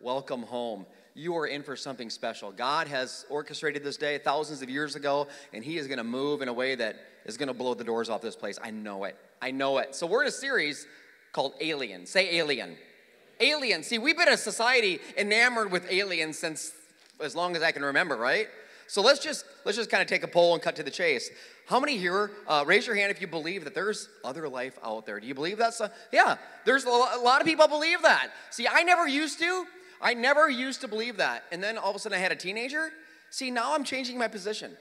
[0.00, 0.86] welcome home.
[1.14, 2.50] You are in for something special.
[2.52, 6.40] God has orchestrated this day thousands of years ago, and He is going to move
[6.40, 8.58] in a way that is going to blow the doors off this place.
[8.62, 9.16] I know it.
[9.42, 9.94] I know it.
[9.94, 10.86] So, we're in a series
[11.32, 12.06] called Alien.
[12.06, 12.76] Say Alien.
[13.40, 13.82] Alien.
[13.82, 16.72] See, we've been a society enamored with aliens since
[17.20, 18.48] as long as I can remember, right?
[18.86, 21.30] So let's just let's just kind of take a poll and cut to the chase.
[21.66, 22.32] How many here?
[22.48, 25.20] Uh, raise your hand if you believe that there's other life out there.
[25.20, 25.74] Do you believe that?
[26.12, 28.30] Yeah, there's a lot of people believe that.
[28.50, 29.64] See, I never used to.
[30.02, 32.36] I never used to believe that, and then all of a sudden I had a
[32.36, 32.90] teenager.
[33.30, 34.76] See, now I'm changing my position.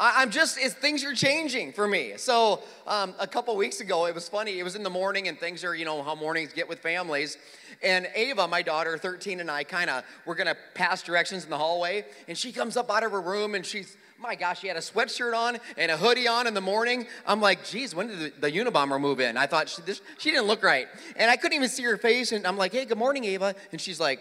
[0.00, 2.14] I, am just, it's, things are changing for me.
[2.16, 4.58] So um, a couple weeks ago, it was funny.
[4.58, 7.36] It was in the morning, and things are, you know, how mornings get with families.
[7.82, 11.50] And Ava, my daughter, 13, and I kind of, we're going to pass directions in
[11.50, 12.06] the hallway.
[12.28, 14.80] And she comes up out of her room, and she's, my gosh, she had a
[14.80, 17.06] sweatshirt on and a hoodie on in the morning.
[17.26, 19.36] I'm like, geez, when did the, the Unabomber move in?
[19.36, 20.88] I thought she, this, she didn't look right.
[21.16, 22.32] And I couldn't even see her face.
[22.32, 23.54] And I'm like, hey, good morning, Ava.
[23.70, 24.20] And she's like,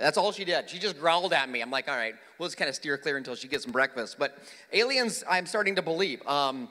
[0.00, 0.70] that's all she did.
[0.70, 1.60] She just growled at me.
[1.60, 4.16] I'm like, all right, we'll just kind of steer clear until she gets some breakfast.
[4.18, 4.38] But
[4.72, 6.26] aliens, I'm starting to believe.
[6.26, 6.68] Um,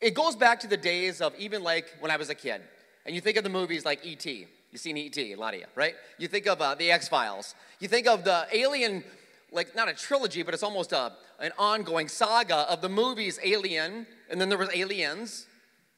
[0.00, 2.60] it goes back to the days of even like when I was a kid.
[3.04, 4.46] And you think of the movies like E.T.
[4.70, 5.94] You've seen E.T., a lot of you, right?
[6.18, 7.54] You think of uh, the X Files.
[7.80, 9.04] You think of the alien,
[9.52, 14.06] like not a trilogy, but it's almost a, an ongoing saga of the movies Alien,
[14.28, 15.46] and then there was Aliens,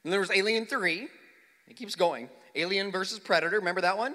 [0.04, 1.08] and then there was Alien 3.
[1.66, 2.28] It keeps going.
[2.54, 4.14] Alien versus Predator, remember that one?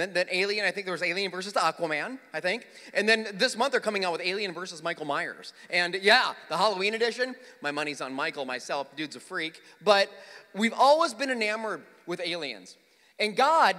[0.00, 2.66] Then, then Alien, I think there was Alien versus Aquaman, I think.
[2.94, 5.52] And then this month they're coming out with Alien versus Michael Myers.
[5.70, 9.60] And yeah, the Halloween edition, my money's on Michael myself, dude's a freak.
[9.82, 10.10] But
[10.54, 12.76] we've always been enamored with aliens.
[13.18, 13.76] And God,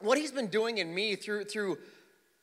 [0.00, 1.78] what He's been doing in me through, through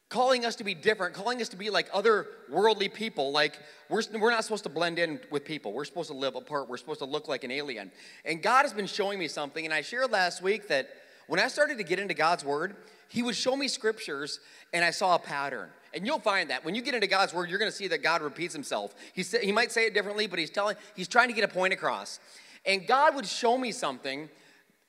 [0.09, 3.31] calling us to be different, calling us to be like other worldly people.
[3.31, 5.71] Like, we're, we're not supposed to blend in with people.
[5.71, 6.67] We're supposed to live apart.
[6.67, 7.91] We're supposed to look like an alien.
[8.25, 9.63] And God has been showing me something.
[9.63, 10.89] And I shared last week that
[11.29, 12.75] when I started to get into God's Word,
[13.07, 14.39] He would show me scriptures
[14.73, 15.69] and I saw a pattern.
[15.93, 18.01] And you'll find that when you get into God's Word, you're going to see that
[18.01, 18.95] God repeats Himself.
[19.13, 21.47] He, say, he might say it differently, but He's telling, He's trying to get a
[21.47, 22.19] point across.
[22.65, 24.27] And God would show me something,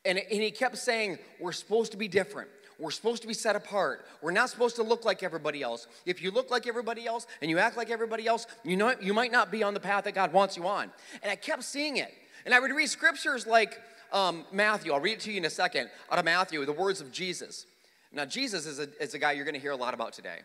[0.06, 2.48] and, and He kept saying, We're supposed to be different.
[2.78, 4.06] We're supposed to be set apart.
[4.22, 5.86] We're not supposed to look like everybody else.
[6.06, 9.12] If you look like everybody else and you act like everybody else, you know you
[9.12, 10.90] might not be on the path that God wants you on.
[11.22, 12.14] And I kept seeing it.
[12.46, 13.78] And I would read scriptures like
[14.12, 14.92] um, Matthew.
[14.92, 15.90] I'll read it to you in a second.
[16.10, 17.66] Out of Matthew, the words of Jesus.
[18.12, 20.40] Now, Jesus is a, is a guy you're going to hear a lot about today.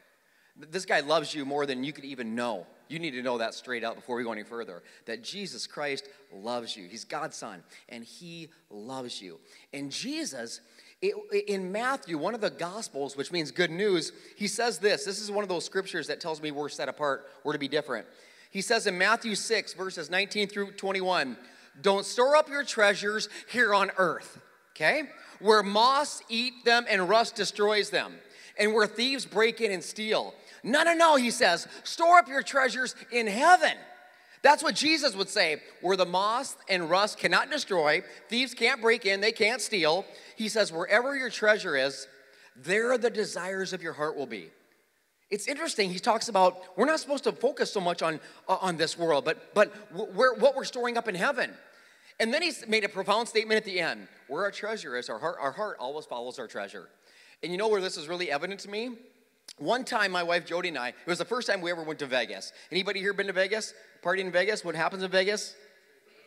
[0.58, 2.66] This guy loves you more than you could even know.
[2.88, 4.84] You need to know that straight up before we go any further.
[5.06, 6.88] That Jesus Christ loves you.
[6.88, 9.40] He's God's Son, and He loves you.
[9.74, 10.62] And Jesus,
[11.02, 15.04] in Matthew, one of the Gospels, which means good news, he says this.
[15.04, 17.68] This is one of those scriptures that tells me we're set apart, we're to be
[17.68, 18.06] different.
[18.50, 21.36] He says in Matthew 6, verses 19 through 21,
[21.82, 24.40] don't store up your treasures here on earth,
[24.76, 25.04] okay?
[25.40, 28.16] Where moths eat them and rust destroys them,
[28.58, 30.34] and where thieves break in and steal.
[30.64, 33.74] No, no, no, he says, store up your treasures in heaven.
[34.42, 39.06] That's what Jesus would say, where the moth and rust cannot destroy, thieves can't break
[39.06, 40.06] in, they can't steal.
[40.36, 42.08] He says, wherever your treasure is,
[42.56, 44.52] there the desires of your heart will be.
[45.36, 45.90] It's interesting.
[45.90, 49.26] He talks about we're not supposed to focus so much on, uh, on this world,
[49.26, 51.52] but, but we're, what we're storing up in heaven.
[52.22, 55.20] And then he's made a profound statement at the end where our treasure is, our
[55.20, 56.88] heart, our heart always follows our treasure.
[57.44, 58.92] And you know where this is really evident to me?
[59.58, 62.00] One time, my wife Jody and I, it was the first time we ever went
[62.00, 62.54] to Vegas.
[62.72, 63.74] Anybody here been to Vegas?
[64.02, 64.64] Party in Vegas?
[64.64, 65.54] What happens in Vegas?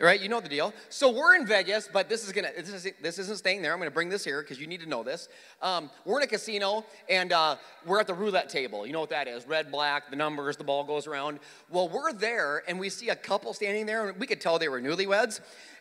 [0.00, 0.20] Right?
[0.20, 0.72] You know the deal.
[0.88, 3.72] So we're in Vegas, but this is gonna this, is, this isn't staying there.
[3.72, 5.28] I'm gonna bring this here because you need to know this.
[5.60, 8.86] Um, we're in a casino and uh, we're at the roulette table.
[8.86, 9.46] You know what that is?
[9.46, 11.40] Red, black, the numbers, the ball goes around.
[11.70, 14.68] Well, we're there and we see a couple standing there, and we could tell they
[14.68, 15.40] were newlyweds,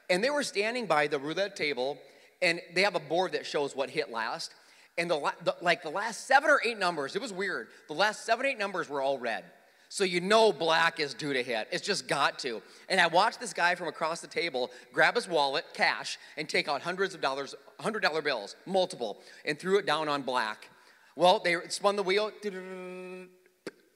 [0.10, 1.98] and they were standing by the roulette table,
[2.42, 4.54] and they have a board that shows what hit last.
[4.98, 7.68] And the, the like the last seven or eight numbers, it was weird.
[7.88, 9.44] The last seven, eight numbers were all red.
[9.90, 11.68] So you know black is due to hit.
[11.72, 12.62] It's just got to.
[12.90, 16.68] And I watched this guy from across the table grab his wallet, cash, and take
[16.68, 20.70] out hundreds of dollars, hundred dollar bills, multiple, and threw it down on black.
[21.16, 22.32] Well, they spun the wheel,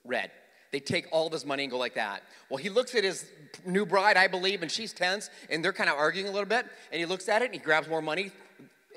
[0.06, 0.32] red.
[0.72, 2.24] They take all this money and go like that.
[2.50, 3.26] Well, he looks at his
[3.66, 6.66] new bride, I believe, and she's tense, and they're kind of arguing a little bit.
[6.92, 8.32] And he looks at it and he grabs more money,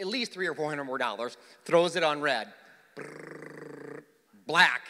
[0.01, 2.53] at least three or four hundred more dollars, throws it on red.
[4.47, 4.83] Black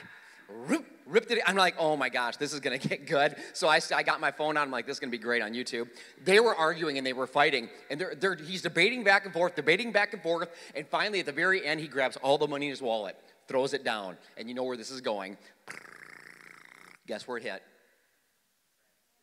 [1.06, 1.40] ripped it.
[1.46, 3.36] I'm like, oh my gosh, this is gonna get good.
[3.52, 4.64] So I, I got my phone on.
[4.64, 5.88] I'm like, this is gonna be great on YouTube.
[6.24, 9.54] They were arguing and they were fighting, and they're, they're, he's debating back and forth,
[9.54, 12.66] debating back and forth, and finally at the very end, he grabs all the money
[12.66, 13.16] in his wallet,
[13.48, 15.36] throws it down, and you know where this is going.
[17.06, 17.62] Guess where it hit?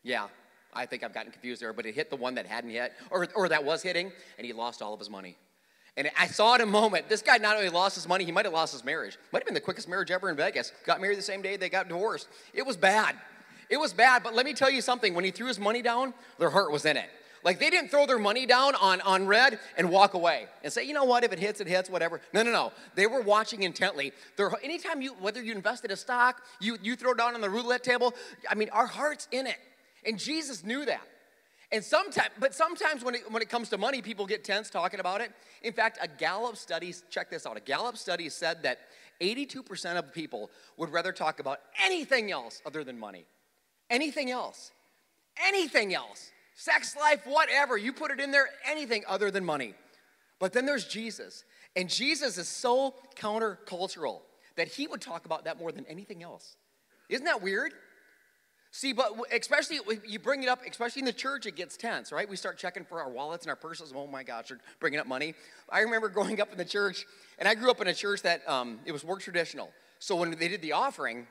[0.03, 0.27] Yeah,
[0.73, 3.27] I think I've gotten confused there, but it hit the one that hadn't hit, or,
[3.35, 5.37] or that was hitting, and he lost all of his money.
[5.97, 8.45] And I saw in a moment, this guy not only lost his money, he might
[8.45, 9.17] have lost his marriage.
[9.33, 10.71] Might have been the quickest marriage ever in Vegas.
[10.85, 12.29] Got married the same day they got divorced.
[12.53, 13.17] It was bad.
[13.69, 15.13] It was bad, but let me tell you something.
[15.13, 17.09] When he threw his money down, their heart was in it.
[17.43, 20.85] Like they didn't throw their money down on, on red and walk away and say,
[20.85, 22.21] you know what, if it hits, it hits, whatever.
[22.33, 22.71] No, no, no.
[22.95, 24.13] They were watching intently.
[24.37, 27.83] They're, anytime you, whether you invested a stock, you, you throw down on the roulette
[27.83, 28.13] table,
[28.49, 29.57] I mean, our heart's in it.
[30.05, 31.01] And Jesus knew that.
[31.71, 34.99] And sometimes, but sometimes when it, when it comes to money, people get tense talking
[34.99, 35.31] about it.
[35.61, 38.79] In fact, a Gallup study, check this out, a Gallup study said that
[39.21, 43.25] 82% of people would rather talk about anything else other than money.
[43.89, 44.71] Anything else.
[45.47, 46.31] Anything else.
[46.55, 47.77] Sex life, whatever.
[47.77, 49.73] You put it in there, anything other than money.
[50.39, 51.45] But then there's Jesus.
[51.75, 54.21] And Jesus is so countercultural
[54.57, 56.57] that he would talk about that more than anything else.
[57.07, 57.73] Isn't that weird?
[58.73, 62.27] See, but especially you bring it up, especially in the church, it gets tense, right?
[62.27, 63.91] We start checking for our wallets and our purses.
[63.93, 65.35] Oh my gosh, they're bringing up money.
[65.69, 67.05] I remember growing up in the church,
[67.37, 69.71] and I grew up in a church that um, it was more traditional.
[69.99, 71.27] So when they did the offering,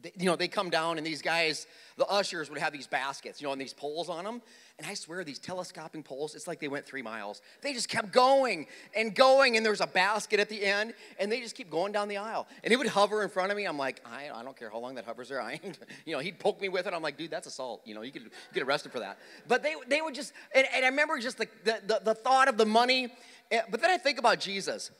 [0.00, 1.66] they, you know, they come down and these guys,
[1.96, 4.42] the ushers would have these baskets, you know, and these poles on them.
[4.78, 7.42] And I swear, these telescoping poles, it's like they went three miles.
[7.62, 11.40] They just kept going and going, and there's a basket at the end, and they
[11.40, 12.46] just keep going down the aisle.
[12.62, 13.64] And it would hover in front of me.
[13.64, 15.42] I'm like, I, I don't care how long that hovers there.
[15.42, 15.60] I
[16.04, 16.94] you know, he'd poke me with it.
[16.94, 17.82] I'm like, dude, that's assault.
[17.84, 19.18] You know, you could get arrested for that.
[19.48, 22.48] But they, they would just, and, and I remember just the, the, the, the thought
[22.48, 23.08] of the money.
[23.50, 24.92] Eh, but then I think about Jesus.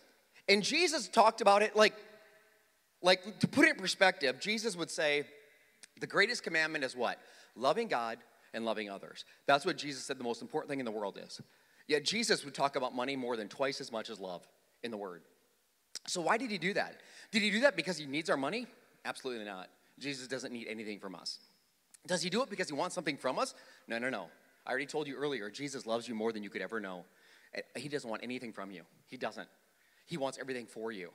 [0.48, 1.94] And Jesus talked about it like
[3.02, 5.24] like, to put it in perspective, Jesus would say,
[6.00, 7.18] the greatest commandment is what?
[7.56, 8.18] Loving God
[8.54, 9.24] and loving others.
[9.46, 11.40] That's what Jesus said the most important thing in the world is.
[11.86, 14.46] Yet Jesus would talk about money more than twice as much as love
[14.82, 15.22] in the Word.
[16.06, 17.00] So, why did he do that?
[17.32, 18.66] Did he do that because he needs our money?
[19.04, 19.68] Absolutely not.
[19.98, 21.38] Jesus doesn't need anything from us.
[22.06, 23.54] Does he do it because he wants something from us?
[23.88, 24.26] No, no, no.
[24.66, 27.04] I already told you earlier, Jesus loves you more than you could ever know.
[27.54, 28.82] Eh, he doesn't want anything from you.
[29.06, 29.48] He doesn't.
[30.06, 31.10] He wants everything for you.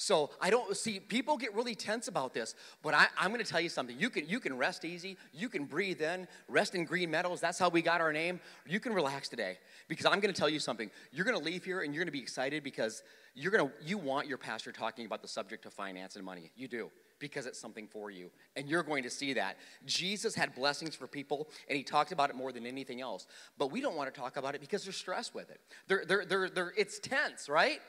[0.00, 3.60] So I don't see people get really tense about this, but I, am to tell
[3.60, 4.00] you something.
[4.00, 5.18] You can you can rest easy.
[5.34, 6.26] You can breathe in.
[6.48, 7.38] Rest in green meadows.
[7.38, 8.40] That's how we got our name.
[8.66, 9.58] You can relax today
[9.88, 10.90] because I'm to tell you something.
[11.12, 13.02] You're to leave here and you're to be excited because
[13.34, 16.50] you're to you want your pastor talking about the subject of finance and money.
[16.56, 18.30] You do because it's something for you.
[18.56, 19.58] And you're going to see that.
[19.84, 23.26] Jesus had blessings for people, and he talked about it more than anything else.
[23.58, 25.60] But we don't want to talk about it because they're stressed with it.
[25.88, 27.80] They're, they're, they're, they're, it's tense, right?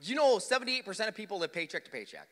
[0.00, 2.28] You know, 78% of people live paycheck to paycheck.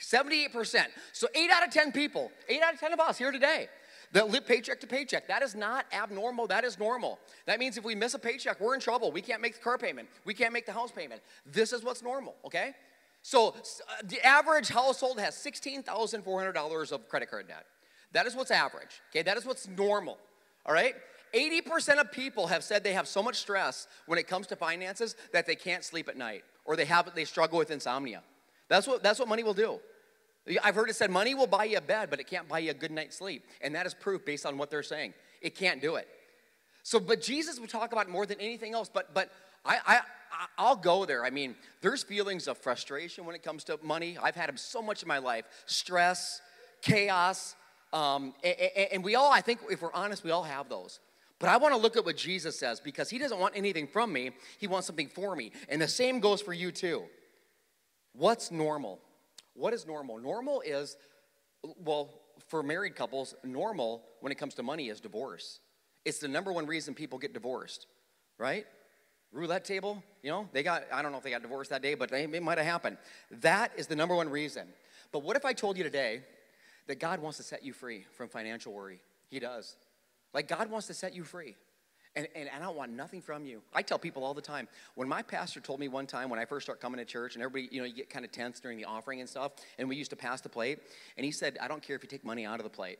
[0.00, 0.86] 78%.
[1.12, 3.68] So 8 out of 10 people, 8 out of 10 of us here today,
[4.12, 5.28] that live paycheck to paycheck.
[5.28, 6.46] That is not abnormal.
[6.46, 7.18] That is normal.
[7.46, 9.12] That means if we miss a paycheck, we're in trouble.
[9.12, 10.08] We can't make the car payment.
[10.24, 11.20] We can't make the house payment.
[11.46, 12.74] This is what's normal, okay?
[13.22, 13.52] So uh,
[14.04, 17.66] the average household has $16,400 of credit card debt.
[18.12, 19.22] That is what's average, okay?
[19.22, 20.18] That is what's normal,
[20.66, 20.94] all right?
[21.32, 25.14] 80% of people have said they have so much stress when it comes to finances
[25.32, 28.22] that they can't sleep at night or they have they struggle with insomnia.
[28.68, 29.80] That's what that's what money will do.
[30.62, 32.70] I've heard it said money will buy you a bed, but it can't buy you
[32.70, 33.44] a good night's sleep.
[33.60, 35.12] And that is proof based on what they're saying.
[35.42, 36.06] It can't do it.
[36.84, 38.88] So, but Jesus would talk about more than anything else.
[38.88, 39.32] But but
[39.64, 40.00] I, I
[40.56, 41.24] I'll go there.
[41.24, 44.16] I mean, there's feelings of frustration when it comes to money.
[44.22, 45.46] I've had them so much in my life.
[45.66, 46.40] Stress,
[46.82, 47.56] chaos,
[47.92, 48.54] um, and,
[48.92, 51.00] and we all, I think, if we're honest, we all have those.
[51.40, 54.12] But I want to look at what Jesus says because he doesn't want anything from
[54.12, 55.50] me, he wants something for me.
[55.68, 57.04] And the same goes for you too.
[58.12, 59.00] What's normal?
[59.54, 60.18] What is normal?
[60.18, 60.96] Normal is,
[61.82, 62.10] well,
[62.48, 65.60] for married couples, normal when it comes to money is divorce.
[66.04, 67.86] It's the number one reason people get divorced,
[68.38, 68.66] right?
[69.32, 71.94] Roulette table, you know, they got, I don't know if they got divorced that day,
[71.94, 72.98] but they, it might have happened.
[73.30, 74.66] That is the number one reason.
[75.12, 76.22] But what if I told you today
[76.86, 79.00] that God wants to set you free from financial worry?
[79.30, 79.76] He does.
[80.32, 81.56] Like God wants to set you free.
[82.16, 83.62] And, and, and, I don't want nothing from you.
[83.72, 84.66] I tell people all the time.
[84.96, 87.44] When my pastor told me one time when I first started coming to church, and
[87.44, 89.94] everybody, you know, you get kind of tense during the offering and stuff, and we
[89.94, 90.80] used to pass the plate,
[91.16, 92.98] and he said, I don't care if you take money out of the plate.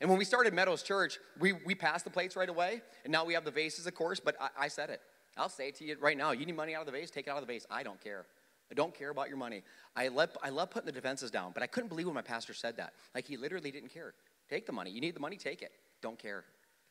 [0.00, 3.24] And when we started Meadows Church, we, we passed the plates right away, and now
[3.24, 5.02] we have the vases, of course, but I, I said it.
[5.36, 6.32] I'll say it to you right now.
[6.32, 7.64] You need money out of the vase, take it out of the vase.
[7.70, 8.26] I don't care.
[8.72, 9.62] I don't care about your money.
[9.94, 12.54] I love, I love putting the defenses down, but I couldn't believe when my pastor
[12.54, 12.92] said that.
[13.14, 14.14] Like, he literally didn't care.
[14.50, 14.90] Take the money.
[14.90, 15.70] You need the money, take it.
[16.02, 16.44] Don't care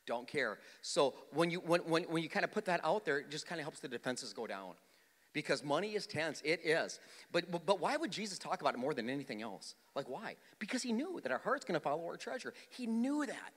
[0.07, 0.57] don't care.
[0.81, 3.45] So when you when, when, when you kind of put that out there, it just
[3.45, 4.73] kind of helps the defenses go down.
[5.33, 6.99] Because money is tense, it is.
[7.31, 9.75] But, but, why would Jesus talk about it more than anything else?
[9.93, 10.35] Like, why?
[10.57, 12.55] Because he knew that our heart's gonna follow our treasure.
[12.69, 13.51] He knew that.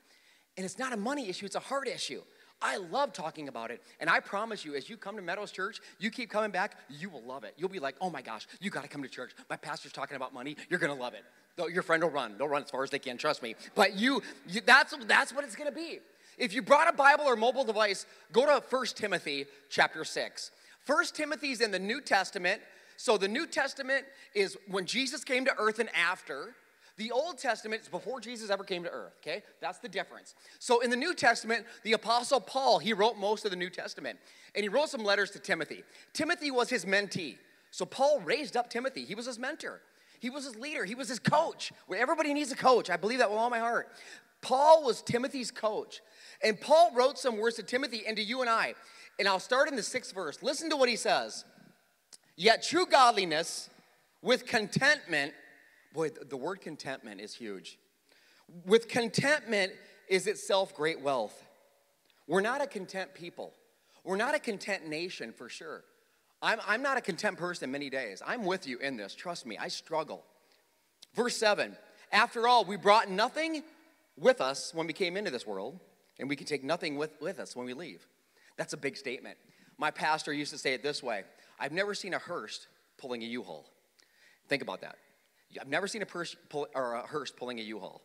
[0.59, 2.21] And it's not a money issue, it's a heart issue.
[2.63, 3.83] I love talking about it.
[4.01, 7.09] And I promise you, as you come to Meadows Church, you keep coming back, you
[7.09, 7.55] will love it.
[7.57, 9.33] You'll be like, oh my gosh, you got to come to church.
[9.49, 10.57] My pastor's talking about money.
[10.69, 11.25] You're to love it.
[11.73, 12.37] Your friend will run.
[12.37, 13.55] They'll run as far as they can, trust me.
[13.75, 16.01] But you, you that's, that's what it's to be.
[16.41, 20.51] If you brought a Bible or mobile device, go to 1 Timothy chapter 6.
[20.87, 22.63] First Timothy's in the New Testament.
[22.97, 26.55] So the New Testament is when Jesus came to earth and after.
[26.97, 29.43] The Old Testament is before Jesus ever came to earth, okay?
[29.61, 30.35] That's the difference.
[30.59, 34.19] So in the New Testament, the Apostle Paul, he wrote most of the New Testament.
[34.55, 35.85] And he wrote some letters to Timothy.
[36.15, 37.37] Timothy was his mentee.
[37.71, 39.05] So Paul raised up Timothy.
[39.05, 39.83] He was his mentor.
[40.21, 40.87] He was his leader.
[40.87, 41.71] He was his coach.
[41.95, 42.89] Everybody needs a coach.
[42.89, 43.91] I believe that with all my heart.
[44.43, 46.01] Paul was Timothy's coach.
[46.43, 48.75] And Paul wrote some words to Timothy and to you and I.
[49.19, 50.43] And I'll start in the sixth verse.
[50.43, 51.45] Listen to what he says.
[52.37, 53.69] Yet true godliness
[54.23, 55.35] with contentment
[55.93, 57.79] Boy, the word contentment is huge.
[58.65, 59.73] With contentment
[60.09, 61.45] is itself great wealth.
[62.27, 63.53] We're not a content people.
[64.05, 65.83] We're not a content nation for sure.
[66.43, 68.23] I'm, I'm not a content person many days.
[68.25, 69.15] I'm with you in this.
[69.15, 70.25] Trust me, I struggle.
[71.15, 71.77] Verse 7
[72.13, 73.63] After all, we brought nothing
[74.17, 75.81] with us when we came into this world,
[76.21, 78.07] and we can take nothing with, with us when we leave.
[78.57, 79.39] That's a big statement.
[79.79, 81.25] My pastor used to say it this way
[81.59, 83.67] I've never seen a hearse pulling a U haul.
[84.49, 84.97] Think about that.
[85.61, 88.03] I've never seen a, pers- pull, or a hearse pulling a U-Haul.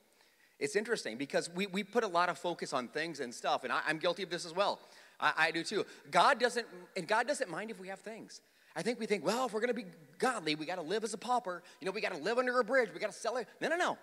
[0.58, 3.74] It's interesting because we, we put a lot of focus on things and stuff, and
[3.74, 4.80] I, am guilty of this as well.
[5.20, 5.86] I, I do too.
[6.12, 8.42] God doesn't, and God doesn't mind if we have things.
[8.76, 9.86] I think we think, well, if we're to be
[10.18, 11.62] godly, we got to live as a pauper.
[11.82, 12.90] You know, we got to live under a bridge.
[12.94, 13.48] We got to sell it.
[13.62, 13.98] No, no, no.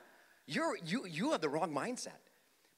[0.47, 2.11] You're, you, you have the wrong mindset.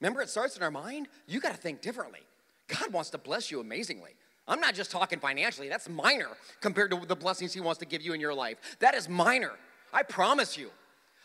[0.01, 1.09] Remember, it starts in our mind.
[1.27, 2.21] You got to think differently.
[2.69, 4.13] God wants to bless you amazingly.
[4.47, 5.69] I'm not just talking financially.
[5.69, 6.29] That's minor
[6.61, 8.59] compared to the blessings He wants to give you in your life.
[8.81, 9.53] That is minor.
[9.93, 10.71] I promise you.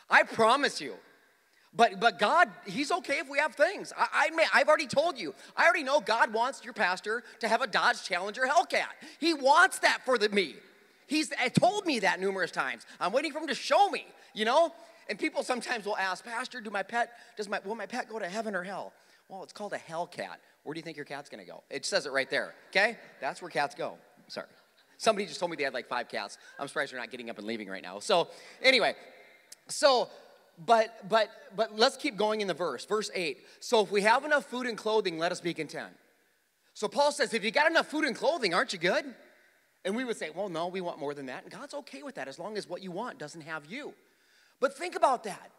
[0.09, 0.93] I promise you.
[1.73, 3.93] But, but God, He's okay if we have things.
[3.97, 5.35] I, I may, I've already told you.
[5.55, 8.87] I already know God wants your pastor to have a Dodge Challenger Hellcat.
[9.19, 10.55] He wants that for the, me.
[11.07, 12.85] He's eh, told me that numerous times.
[12.99, 14.73] I'm waiting for him to show me, you know?
[15.09, 18.19] And people sometimes will ask, Pastor, do my pet, does my, will my pet go
[18.19, 18.93] to heaven or hell?
[19.27, 20.37] Well, it's called a Hellcat.
[20.63, 21.63] Where do you think your cat's gonna go?
[21.69, 22.97] It says it right there, okay?
[23.19, 23.97] That's where cats go.
[24.27, 24.47] Sorry.
[24.97, 26.37] Somebody just told me they had like five cats.
[26.59, 27.99] I'm surprised they're not getting up and leaving right now.
[27.99, 28.27] So,
[28.61, 28.95] anyway,
[29.67, 30.09] so
[30.65, 32.85] but but but let's keep going in the verse.
[32.85, 33.37] Verse 8.
[33.61, 35.93] So if we have enough food and clothing, let us be content.
[36.73, 39.05] So Paul says, if you got enough food and clothing, aren't you good?
[39.85, 41.43] And we would say, well, no, we want more than that.
[41.43, 43.93] And God's okay with that as long as what you want doesn't have you.
[44.59, 45.51] But think about that.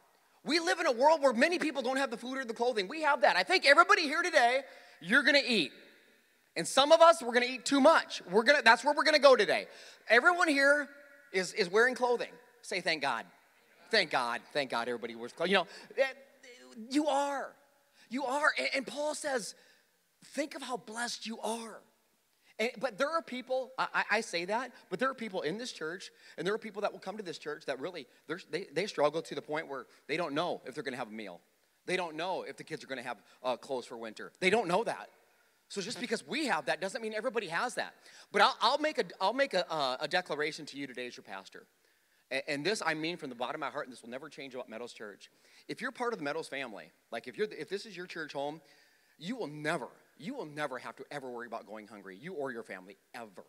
[0.45, 2.89] We live in a world where many people don't have the food or the clothing.
[2.89, 3.37] We have that.
[3.37, 4.61] I think everybody here today,
[5.01, 5.73] you're gonna eat.
[6.57, 8.23] And some of us, we're gonna eat too much.
[8.31, 9.67] We're gonna, that's where we're gonna go today.
[10.09, 10.89] Everyone here
[11.33, 12.31] is, is wearing clothing.
[12.63, 13.27] Say thank God.
[13.91, 14.41] Thank God.
[14.53, 15.51] Thank God everybody wears clothes.
[15.51, 15.67] You know,
[15.99, 16.05] eh,
[16.91, 17.53] you are.
[18.09, 18.53] You are.
[18.75, 19.55] And Paul says,
[20.25, 21.81] think of how blessed you are.
[22.61, 25.73] And, but there are people, I, I, say that, but there are people in this
[25.73, 28.07] church, and there are people that will come to this church that really,
[28.51, 31.13] they, they struggle to the point where they don't know if they're gonna have a
[31.13, 31.41] meal.
[31.87, 34.31] They don't know if the kids are gonna have uh, clothes for winter.
[34.41, 35.09] They don't know that.
[35.71, 37.95] So just because we have that doesn't mean everybody has that.
[38.31, 41.17] But I'll, I'll make, a, I'll make a, uh, a declaration to you today as
[41.17, 41.67] your pastor.
[42.31, 44.29] And, and this I mean from the bottom of my heart, and this will never
[44.29, 45.31] change about Meadows Church.
[45.67, 48.35] If you're part of the Meadows family, like if, you're, if this is your church
[48.35, 48.61] home,
[49.19, 49.89] you will never,
[50.21, 53.45] you will never have to ever worry about going hungry, you or your family, ever.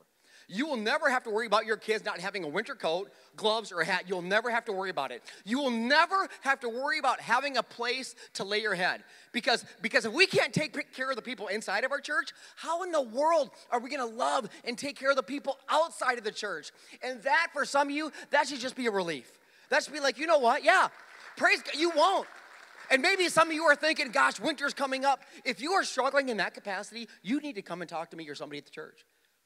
[0.47, 3.71] You will never have to worry about your kids not having a winter coat, gloves,
[3.71, 4.05] or a hat.
[4.07, 5.23] You'll never have to worry about it.
[5.45, 9.03] You will never have to worry about having a place to lay your head.
[9.31, 12.83] Because, because if we can't take care of the people inside of our church, how
[12.83, 16.23] in the world are we gonna love and take care of the people outside of
[16.23, 16.71] the church?
[17.01, 19.31] And that, for some of you, that should just be a relief.
[19.69, 20.63] That should be like, you know what?
[20.63, 20.89] Yeah,
[21.37, 21.75] praise God.
[21.75, 22.27] You won't.
[22.91, 25.21] And maybe some of you are thinking, gosh, winter's coming up.
[25.45, 28.27] If you are struggling in that capacity, you need to come and talk to me
[28.29, 29.05] or somebody at the church.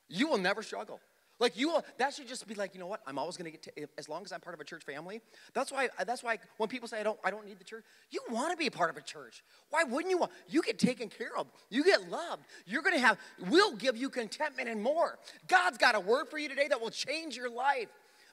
[0.09, 0.99] You will never struggle.
[1.37, 3.01] Like you will, that should just be like, you know what?
[3.05, 5.21] I'm always going to get to, as long as I'm part of a church family.
[5.53, 5.89] That's why.
[6.05, 7.83] That's why when people say I don't, I don't need the church.
[8.09, 9.43] You want to be a part of a church.
[9.69, 10.31] Why wouldn't you want?
[10.47, 11.47] You get taken care of.
[11.69, 12.45] You get loved.
[12.65, 13.17] You're going to have.
[13.49, 15.19] We'll give you contentment and more.
[15.47, 17.89] God's got a word for you today that will change your life.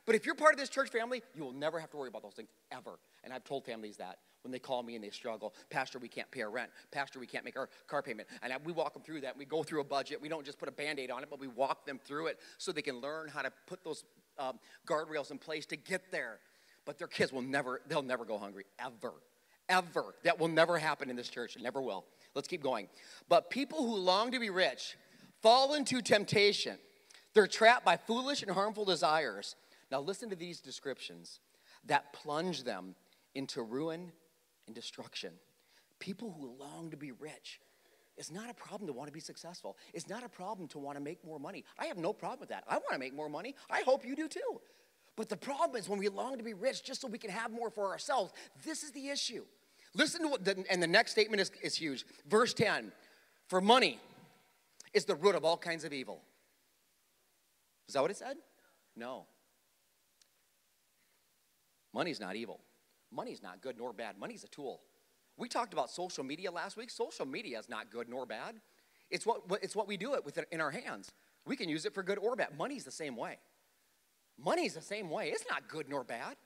[0.07, 2.23] But if you're part of this church family, you will never have to worry about
[2.23, 2.99] those things ever.
[3.25, 5.55] And I've told families that when they call me and they struggle.
[5.71, 6.71] Pastor, we can't pay our rent.
[6.91, 8.29] Pastor, we can't make our car payment.
[8.43, 9.37] And we walk them through that.
[9.37, 10.21] We go through a budget.
[10.21, 12.39] We don't just put a band aid on it, but we walk them through it
[12.59, 14.05] so they can learn how to put those
[14.39, 16.39] um, guardrails in place to get there.
[16.85, 19.15] But their kids will never, they'll never go hungry, ever.
[19.69, 20.15] Ever.
[20.25, 21.57] That will never happen in this church.
[21.57, 22.05] It never will.
[22.35, 22.89] Let's keep going.
[23.29, 24.97] But people who long to be rich
[25.41, 26.79] fall into temptation.
[27.35, 29.57] They're trapped by foolish and harmful desires.
[29.91, 31.41] Now, listen to these descriptions
[31.87, 32.95] that plunge them
[33.35, 34.13] into ruin
[34.66, 35.33] and destruction.
[35.99, 37.61] People who long to be rich.
[38.16, 39.76] It's not a problem to want to be successful.
[39.95, 41.64] It's not a problem to want to make more money.
[41.78, 42.64] I have no problem with that.
[42.69, 43.54] I want to make more money.
[43.71, 44.61] I hope you do too.
[45.16, 47.50] But the problem is when we long to be rich just so we can have
[47.50, 48.33] more for ourselves,
[48.64, 49.45] this is the issue.
[49.95, 52.04] Listen to what, the, and the next statement is, is huge.
[52.28, 52.92] Verse 10
[53.49, 53.99] For money
[54.92, 56.21] is the root of all kinds of evil.
[57.88, 58.37] Is that what it said?
[58.97, 59.26] No.
[61.92, 62.61] Money's not evil.
[63.12, 64.19] Money's not good nor bad.
[64.19, 64.81] Money's a tool.
[65.37, 66.90] We talked about social media last week.
[66.90, 68.57] Social media is not good nor bad.
[69.11, 71.11] It's what, it's what we do it with in our hands.
[71.45, 72.57] We can use it for good or bad.
[72.57, 73.38] Money's the same way.
[74.42, 75.28] Money's the same way.
[75.28, 76.37] It's not good nor bad.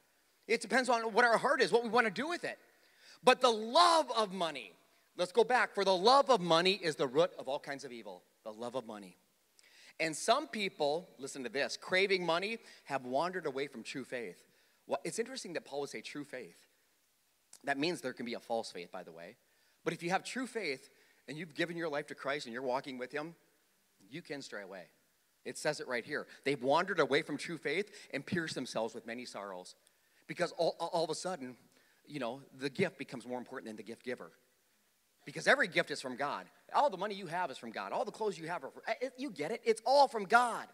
[0.48, 2.58] It depends on what our heart is, what we want to do with it.
[3.22, 4.72] But the love of money,
[5.16, 5.74] let's go back.
[5.74, 8.22] For the love of money is the root of all kinds of evil.
[8.44, 9.16] The love of money.
[9.98, 14.36] And some people, listen to this, craving money have wandered away from true faith.
[14.86, 16.58] Well, it's interesting that Paul would say true faith.
[17.64, 19.36] That means there can be a false faith, by the way.
[19.84, 20.90] But if you have true faith
[21.28, 23.34] and you've given your life to Christ and you're walking with Him,
[24.08, 24.84] you can stray away.
[25.44, 26.26] It says it right here.
[26.44, 29.74] They've wandered away from true faith and pierced themselves with many sorrows.
[30.26, 31.56] Because all, all of a sudden,
[32.06, 34.32] you know, the gift becomes more important than the gift giver.
[35.24, 36.46] Because every gift is from God.
[36.74, 37.92] All the money you have is from God.
[37.92, 39.60] All the clothes you have are from, eh, you get it?
[39.64, 40.66] It's all from God.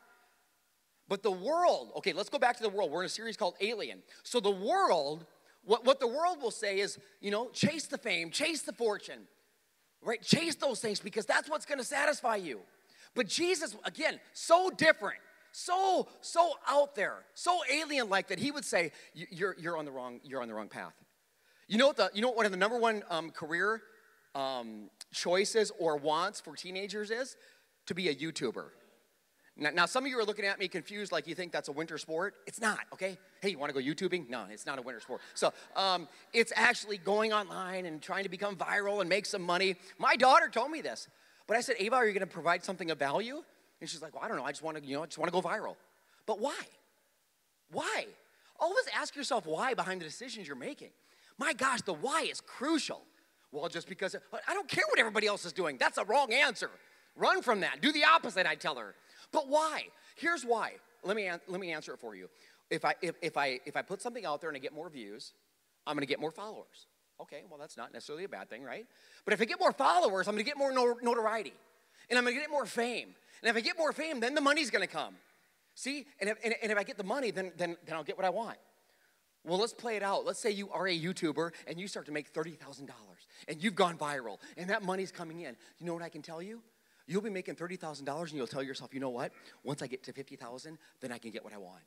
[1.13, 2.91] But the world, okay, let's go back to the world.
[2.91, 3.99] We're in a series called Alien.
[4.23, 5.27] So the world,
[5.63, 9.29] what, what the world will say is, you know, chase the fame, chase the fortune,
[10.01, 10.23] right?
[10.23, 12.61] Chase those things because that's what's to satisfy you.
[13.15, 15.19] But Jesus, again, so different,
[15.53, 19.93] so, so out there, so alien like that he would say, you're, you're, on the
[19.93, 20.95] wrong, you're on the wrong path.
[21.69, 23.83] You know what, the, you know what one of the number one um, career
[24.35, 27.37] um, choices or wants for teenagers is?
[27.89, 28.69] To be a YouTuber.
[29.57, 31.73] Now, now, some of you are looking at me confused, like you think that's a
[31.73, 32.35] winter sport.
[32.47, 33.19] It's not, okay?
[33.43, 34.31] Hey, you want to go YouTubing?
[34.31, 35.21] No, it's not a winter sport.
[35.35, 39.77] So, um, it's actually going online and trying to become viral and make some money.
[39.99, 41.07] My daughter told me this,
[41.47, 43.43] but I said, Ava, are you going to provide something of value?
[43.81, 44.45] And she's like, Well, I don't know.
[44.45, 45.77] I just want to, you know, I just want to go viral.
[46.25, 46.59] But why?
[47.71, 48.07] Why?
[48.59, 50.91] Always ask yourself why behind the decisions you're making.
[51.37, 53.03] My gosh, the why is crucial.
[53.51, 54.17] Well, just because
[54.49, 55.77] I don't care what everybody else is doing.
[55.79, 56.71] That's a wrong answer.
[57.17, 57.83] Run from that.
[57.83, 58.95] Do the opposite, I tell her.
[59.33, 59.87] But why?
[60.17, 60.73] Here's why.
[61.05, 62.29] Let me, let me answer it for you.
[62.71, 64.89] If I, if, if, I, if I put something out there and I get more
[64.89, 65.33] views,
[65.87, 66.87] I'm going to get more followers.
[67.21, 68.87] Okay, well, that's not necessarily a bad thing, right?
[69.25, 71.53] But if I get more followers, I'm going to get more notoriety.
[72.09, 73.15] And I'm going to get more fame.
[73.43, 75.15] And if I get more fame, then the money's going to come.
[75.75, 76.07] See?
[76.21, 78.27] And if, and, and if I get the money, then, then, then I'll get what
[78.27, 78.59] I want.
[79.45, 80.25] Well, let's play it out.
[80.25, 82.89] Let's say you are a YouTuber and you start to make $30,000
[83.49, 85.57] and you've gone viral and that money's coming in.
[85.79, 86.63] You know what I can tell you?
[87.07, 89.33] You'll be making $30,000 and you'll tell yourself, you know what?
[89.65, 91.83] Once I get to 50,000, then I can get what I want.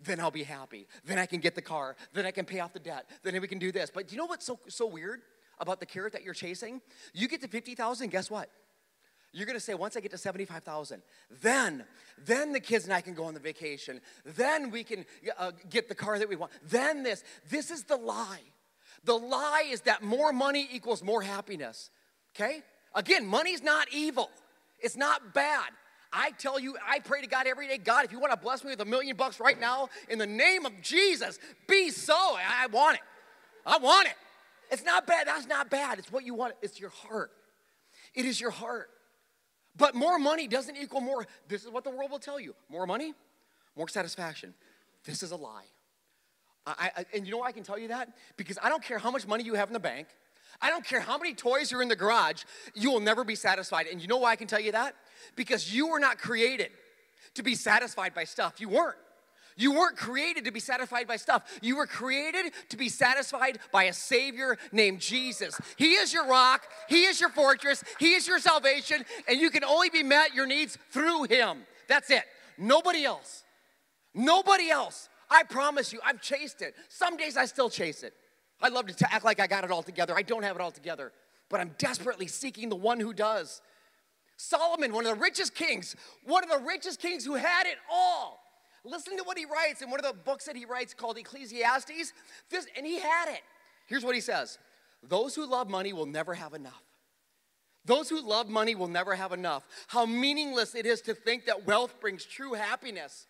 [0.00, 0.86] Then I'll be happy.
[1.04, 1.96] Then I can get the car.
[2.12, 3.08] Then I can pay off the debt.
[3.22, 3.90] Then we can do this.
[3.92, 5.22] But do you know what's so, so weird
[5.58, 6.80] about the carrot that you're chasing?
[7.12, 8.50] You get to 50,000, guess what?
[9.32, 11.02] You're gonna say, once I get to 75,000,
[11.42, 11.84] then,
[12.24, 14.00] then the kids and I can go on the vacation.
[14.24, 15.04] Then we can
[15.36, 16.52] uh, get the car that we want.
[16.62, 17.24] Then this.
[17.50, 18.42] This is the lie.
[19.02, 21.90] The lie is that more money equals more happiness.
[22.34, 22.62] Okay?
[22.94, 24.30] Again, money's not evil.
[24.78, 25.70] It's not bad.
[26.12, 28.62] I tell you, I pray to God every day, God, if you want to bless
[28.62, 32.14] me with a million bucks right now, in the name of Jesus, be so.
[32.14, 33.02] I want it.
[33.66, 34.14] I want it.
[34.70, 35.26] It's not bad.
[35.26, 35.98] That's not bad.
[35.98, 36.54] It's what you want.
[36.62, 37.32] It's your heart.
[38.14, 38.90] It is your heart.
[39.76, 41.26] But more money doesn't equal more.
[41.48, 43.12] This is what the world will tell you more money,
[43.76, 44.54] more satisfaction.
[45.04, 45.66] This is a lie.
[46.66, 48.08] I, I, and you know why I can tell you that?
[48.36, 50.06] Because I don't care how much money you have in the bank,
[50.60, 53.86] I don't care how many toys are in the garage, you will never be satisfied.
[53.86, 54.94] And you know why I can tell you that?
[55.36, 56.70] Because you were not created
[57.34, 58.60] to be satisfied by stuff.
[58.60, 58.96] You weren't.
[59.56, 61.42] You weren't created to be satisfied by stuff.
[61.62, 65.60] You were created to be satisfied by a Savior named Jesus.
[65.76, 69.64] He is your rock, He is your fortress, He is your salvation, and you can
[69.64, 71.58] only be met your needs through Him.
[71.88, 72.24] That's it.
[72.58, 73.44] Nobody else.
[74.12, 75.08] Nobody else.
[75.30, 76.74] I promise you, I've chased it.
[76.88, 78.14] Some days I still chase it.
[78.60, 80.14] I love to act like I got it all together.
[80.16, 81.12] I don't have it all together,
[81.48, 83.60] but I'm desperately seeking the one who does.
[84.36, 88.44] Solomon, one of the richest kings, one of the richest kings who had it all
[88.84, 92.12] Listen to what he writes in one of the books that he writes called Ecclesiastes.
[92.50, 93.40] This, and he had it.
[93.86, 94.58] Here's what he says
[95.02, 96.82] Those who love money will never have enough.
[97.86, 99.64] Those who love money will never have enough.
[99.88, 103.26] How meaningless it is to think that wealth brings true happiness.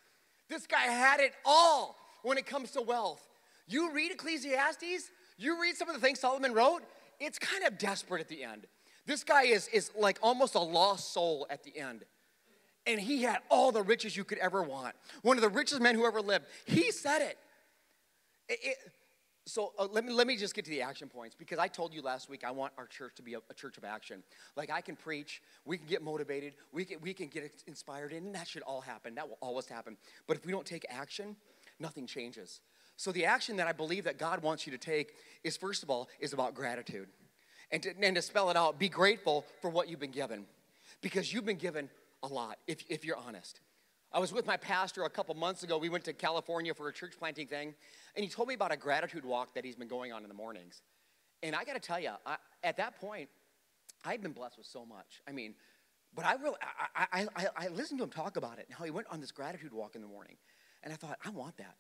[0.49, 3.27] This guy had it all when it comes to wealth.
[3.67, 6.83] You read Ecclesiastes, you read some of the things Solomon wrote,
[7.21, 8.67] it's kind of desperate at the end.
[9.07, 12.05] This guy is, is like almost a lost soul at the end
[12.87, 14.95] and he had all the riches you could ever want.
[15.23, 16.47] One of the richest men who ever lived.
[16.67, 17.39] He said it.
[18.49, 18.77] it, it
[19.47, 21.93] so uh, let, me, let me just get to the action points because I told
[21.93, 24.23] you last week I want our church to be a, a, church of action.
[24.57, 28.35] Like I can preach, we can get motivated, we can, we can get inspired, and
[28.35, 29.15] that should all happen.
[29.15, 29.99] That will always happen.
[30.27, 31.37] But if we don't take action,
[31.79, 32.61] nothing changes.
[32.97, 35.91] So the action that I believe that God wants you to take is first of
[35.91, 37.09] all is about gratitude.
[37.71, 40.47] And to, and to spell it out, be grateful for what you've been given.
[41.01, 41.89] Because you've been given
[42.23, 43.61] a lot, if, if you're honest.
[44.13, 45.77] I was with my pastor a couple months ago.
[45.77, 47.75] We went to California for a church planting thing,
[48.15, 50.35] and he told me about a gratitude walk that he's been going on in the
[50.35, 50.83] mornings.
[51.43, 53.29] And I got to tell you, I, at that point,
[54.05, 55.21] I'd been blessed with so much.
[55.27, 55.55] I mean,
[56.15, 56.57] but I really,
[56.95, 59.21] I, I, I, I listened to him talk about it and how he went on
[59.21, 60.37] this gratitude walk in the morning.
[60.85, 61.75] And I thought, I want that.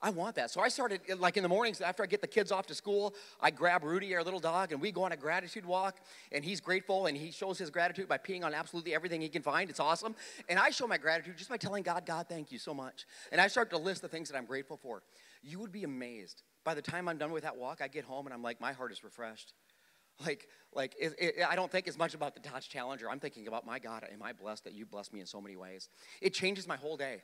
[0.00, 0.50] I want that.
[0.50, 2.74] So I started, uh, like in the mornings after I get the kids off to
[2.74, 5.98] school, I grab Rudy, our little dog, and we go on a gratitude walk.
[6.30, 9.42] And he's grateful and he shows his gratitude by peeing on absolutely everything he can
[9.42, 9.68] find.
[9.68, 10.14] It's awesome.
[10.48, 13.06] And I show my gratitude just by telling God, God, thank you so much.
[13.32, 15.02] And I start to list the things that I'm grateful for.
[15.42, 16.42] You would be amazed.
[16.64, 18.72] By the time I'm done with that walk, I get home and I'm like, my
[18.72, 19.52] heart is refreshed.
[20.24, 23.08] Like, like it, it, I don't think as much about the Dodge Challenger.
[23.10, 25.56] I'm thinking about, my God, am I blessed that you blessed me in so many
[25.56, 25.88] ways?
[26.20, 27.22] It changes my whole day.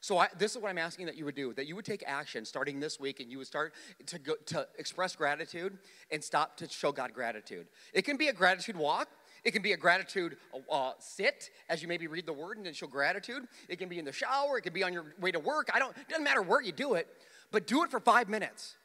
[0.00, 2.04] So I, this is what I'm asking that you would do: that you would take
[2.06, 3.74] action starting this week, and you would start
[4.06, 5.78] to go, to express gratitude
[6.10, 7.66] and stop to show God gratitude.
[7.92, 9.08] It can be a gratitude walk.
[9.44, 10.36] It can be a gratitude
[10.70, 13.44] uh, sit as you maybe read the word and then show gratitude.
[13.68, 14.58] It can be in the shower.
[14.58, 15.68] It can be on your way to work.
[15.72, 15.96] I don't.
[15.96, 17.08] It doesn't matter where you do it,
[17.50, 18.76] but do it for five minutes.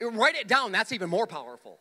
[0.00, 0.72] Write it down.
[0.72, 1.78] That's even more powerful.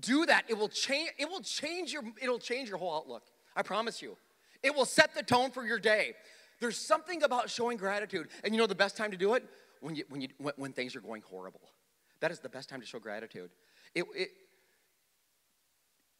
[0.00, 0.44] Do that.
[0.48, 1.10] It will change.
[1.18, 2.02] It will change your.
[2.20, 3.22] It'll change your whole outlook.
[3.56, 4.16] I promise you.
[4.62, 6.14] It will set the tone for your day.
[6.62, 8.28] There's something about showing gratitude.
[8.44, 9.42] And you know the best time to do it?
[9.80, 11.72] When, you, when, you, when, when things are going horrible.
[12.20, 13.50] That is the best time to show gratitude.
[13.96, 14.28] It, it,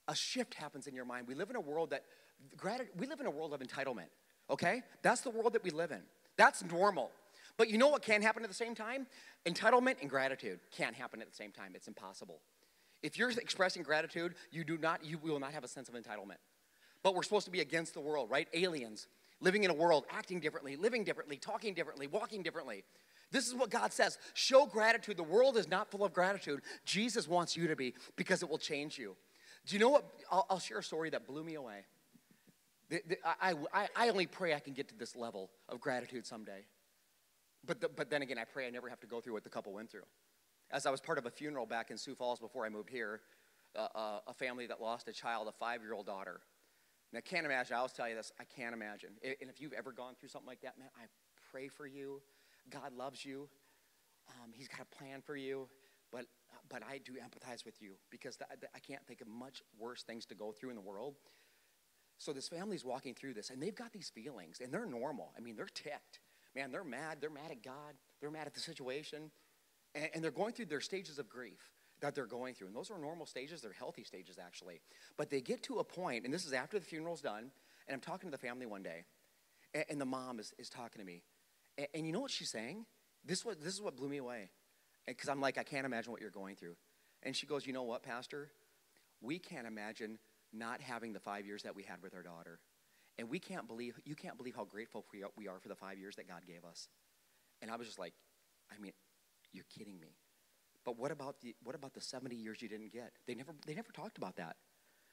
[0.08, 1.28] a shift happens in your mind.
[1.28, 2.02] We live in a world that,
[2.56, 4.08] gratitude, we live in a world of entitlement,
[4.50, 4.82] okay?
[5.02, 6.02] That's the world that we live in.
[6.36, 7.12] That's normal.
[7.56, 9.06] But you know what can happen at the same time?
[9.46, 11.70] Entitlement and gratitude can't happen at the same time.
[11.76, 12.40] It's impossible.
[13.00, 16.38] If you're expressing gratitude, you do not, you will not have a sense of entitlement.
[17.04, 18.48] But we're supposed to be against the world, right?
[18.52, 19.06] Aliens
[19.42, 22.84] living in a world, acting differently, living differently, talking differently, walking differently.
[23.30, 25.16] This is what God says show gratitude.
[25.16, 26.60] The world is not full of gratitude.
[26.84, 29.16] Jesus wants you to be because it will change you.
[29.66, 30.04] Do you know what?
[30.30, 31.84] I'll, I'll share a story that blew me away.
[32.88, 36.26] The, the, I, I, I, only pray I can get to this level of gratitude
[36.26, 36.66] someday.
[37.64, 39.50] But, the, but then again, I pray I never have to go through what the
[39.50, 40.04] couple went through.
[40.70, 43.20] As I was part of a funeral back in Sioux Falls before I moved here,
[43.76, 46.40] uh, uh, a family that lost a child, a five year old daughter.
[47.12, 49.10] And I can't imagine, I always tell you this, I can't imagine.
[49.22, 51.04] And if you've ever gone through something like that, man, I
[51.50, 52.22] pray for you.
[52.70, 53.48] God loves you.
[54.28, 55.68] Um, he's got a plan for you.
[56.10, 56.26] But,
[56.70, 58.38] but I do empathize with you because
[58.74, 61.16] I can't think of much worse things to go through in the world.
[62.18, 65.32] So this family's walking through this, and they've got these feelings, and they're normal.
[65.36, 66.20] I mean, they're ticked.
[66.54, 67.18] Man, they're mad.
[67.20, 67.94] They're mad at God.
[68.20, 69.30] They're mad at the situation.
[69.94, 71.60] And, and they're going through their stages of grief
[72.02, 72.66] that they're going through.
[72.66, 74.80] And those are normal stages, they're healthy stages actually.
[75.16, 77.50] But they get to a point, and this is after the funeral's done,
[77.88, 79.04] and I'm talking to the family one day,
[79.72, 81.22] and, and the mom is, is talking to me.
[81.78, 82.84] And, and, you know what she's saying?
[83.24, 84.50] This, was, this is what blew me away.
[85.06, 86.76] Because I'm like, I can't imagine what you're going through.
[87.22, 88.50] And she goes, You know what, Pastor?
[89.20, 90.18] We can't imagine
[90.52, 92.60] not having the five years that we had with our daughter.
[93.18, 95.74] And we can't believe, you can't believe how grateful we are, we are for the
[95.74, 96.88] five years that God gave us.
[97.60, 98.14] And I was just like,
[98.70, 98.92] I mean,
[99.52, 100.16] you're kidding me.
[100.84, 103.12] But what about the, what about the 70 years you didn't get?
[103.26, 104.56] They never, they never talked about that.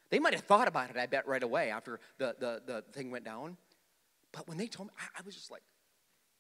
[0.10, 3.12] They might have thought about it, I bet, right away after the, the, the thing
[3.12, 3.58] went down.
[4.32, 5.62] But when they told me, I, I was just like,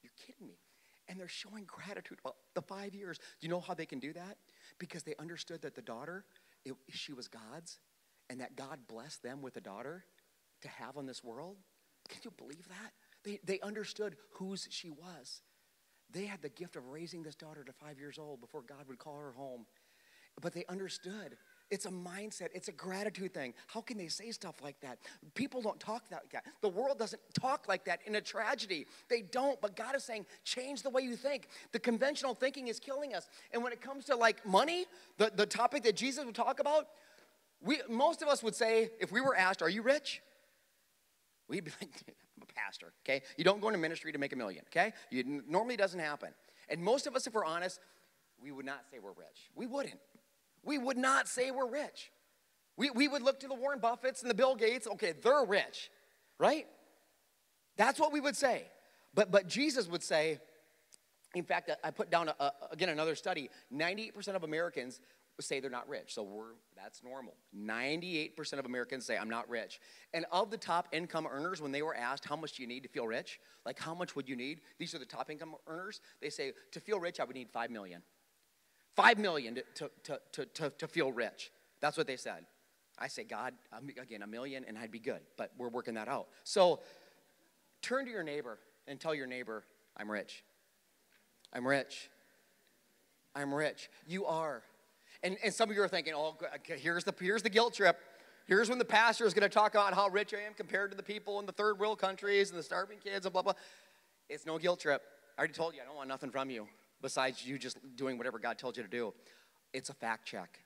[0.01, 0.57] you're kidding me.
[1.07, 3.17] And they're showing gratitude about the five years.
[3.17, 4.37] Do you know how they can do that?
[4.79, 6.23] Because they understood that the daughter,
[6.65, 7.79] it, she was God's,
[8.29, 10.05] and that God blessed them with a daughter
[10.61, 11.57] to have on this world.
[12.09, 12.93] Can you believe that?
[13.23, 15.41] They, they understood whose she was.
[16.11, 18.99] They had the gift of raising this daughter to five years old before God would
[18.99, 19.65] call her home.
[20.41, 21.37] But they understood.
[21.69, 23.53] It's a mindset, it's a gratitude thing.
[23.67, 24.97] How can they say stuff like that?
[25.35, 26.45] People don't talk like that.
[26.61, 28.87] The world doesn't talk like that in a tragedy.
[29.07, 31.47] They don't, but God is saying, change the way you think.
[31.71, 33.27] The conventional thinking is killing us.
[33.51, 34.85] And when it comes to like money,
[35.17, 36.87] the, the topic that Jesus would talk about,
[37.61, 40.21] we, most of us would say, if we were asked, Are you rich?
[41.47, 41.91] We'd be like,
[42.55, 43.21] pastor, okay?
[43.37, 44.93] You don't go into ministry to make a million, okay?
[45.09, 46.29] You, normally doesn't happen.
[46.69, 47.79] And most of us, if we're honest,
[48.41, 49.49] we would not say we're rich.
[49.55, 49.99] We wouldn't.
[50.63, 52.11] We would not say we're rich.
[52.77, 55.89] We, we would look to the Warren Buffetts and the Bill Gates, okay, they're rich,
[56.37, 56.65] right?
[57.77, 58.67] That's what we would say.
[59.13, 60.39] But, but Jesus would say,
[61.35, 64.99] in fact, I put down, a, a, again, another study 98% of Americans
[65.39, 66.13] say they're not rich.
[66.13, 67.35] So we're, that's normal.
[67.57, 69.79] 98% of Americans say, I'm not rich.
[70.13, 72.83] And of the top income earners, when they were asked, how much do you need
[72.83, 73.39] to feel rich?
[73.65, 74.61] Like, how much would you need?
[74.77, 76.01] These are the top income earners.
[76.21, 78.01] They say, to feel rich, I would need 5 million.
[78.95, 79.63] 5 million to,
[80.03, 81.51] to, to, to, to feel rich.
[81.81, 82.45] That's what they said.
[82.97, 83.53] I say, God,
[84.01, 85.21] again, a million and I'd be good.
[85.37, 86.27] But we're working that out.
[86.43, 86.81] So
[87.81, 89.63] turn to your neighbor and tell your neighbor,
[89.95, 90.43] I'm rich.
[91.53, 92.09] I'm rich.
[93.33, 93.89] I'm rich.
[94.05, 94.63] You are.
[95.23, 97.99] And, and some of you are thinking, oh, here's the, here's the guilt trip.
[98.45, 100.97] Here's when the pastor is going to talk about how rich I am compared to
[100.97, 103.53] the people in the third world countries and the starving kids and blah, blah.
[104.27, 105.03] It's no guilt trip.
[105.37, 106.67] I already told you I don't want nothing from you
[107.01, 109.13] besides you just doing whatever God told you to do.
[109.73, 110.59] It's a fact check.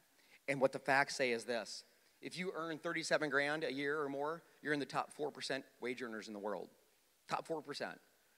[0.48, 1.84] And what the facts say is this
[2.22, 6.02] if you earn 37 grand a year or more, you're in the top 4% wage
[6.02, 6.70] earners in the world.
[7.28, 7.96] Top 4%.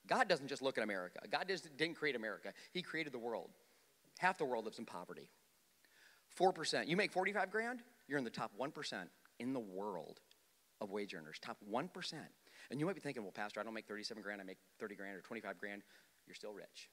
[0.08, 1.20] God doesn't just look at America.
[1.30, 3.50] God didn't create America, He created the world.
[4.18, 5.30] Half the world lives in poverty.
[6.40, 6.88] 4%.
[6.88, 9.08] You make 45 grand, you're in the top 1%
[9.40, 10.20] in the world
[10.82, 11.38] of wage earners.
[11.40, 12.14] Top 1%.
[12.72, 14.96] And you might be thinking, well, Pastor, I don't make 37 grand, I make 30
[14.96, 15.84] grand or 25 grand.
[16.28, 16.90] You're still rich.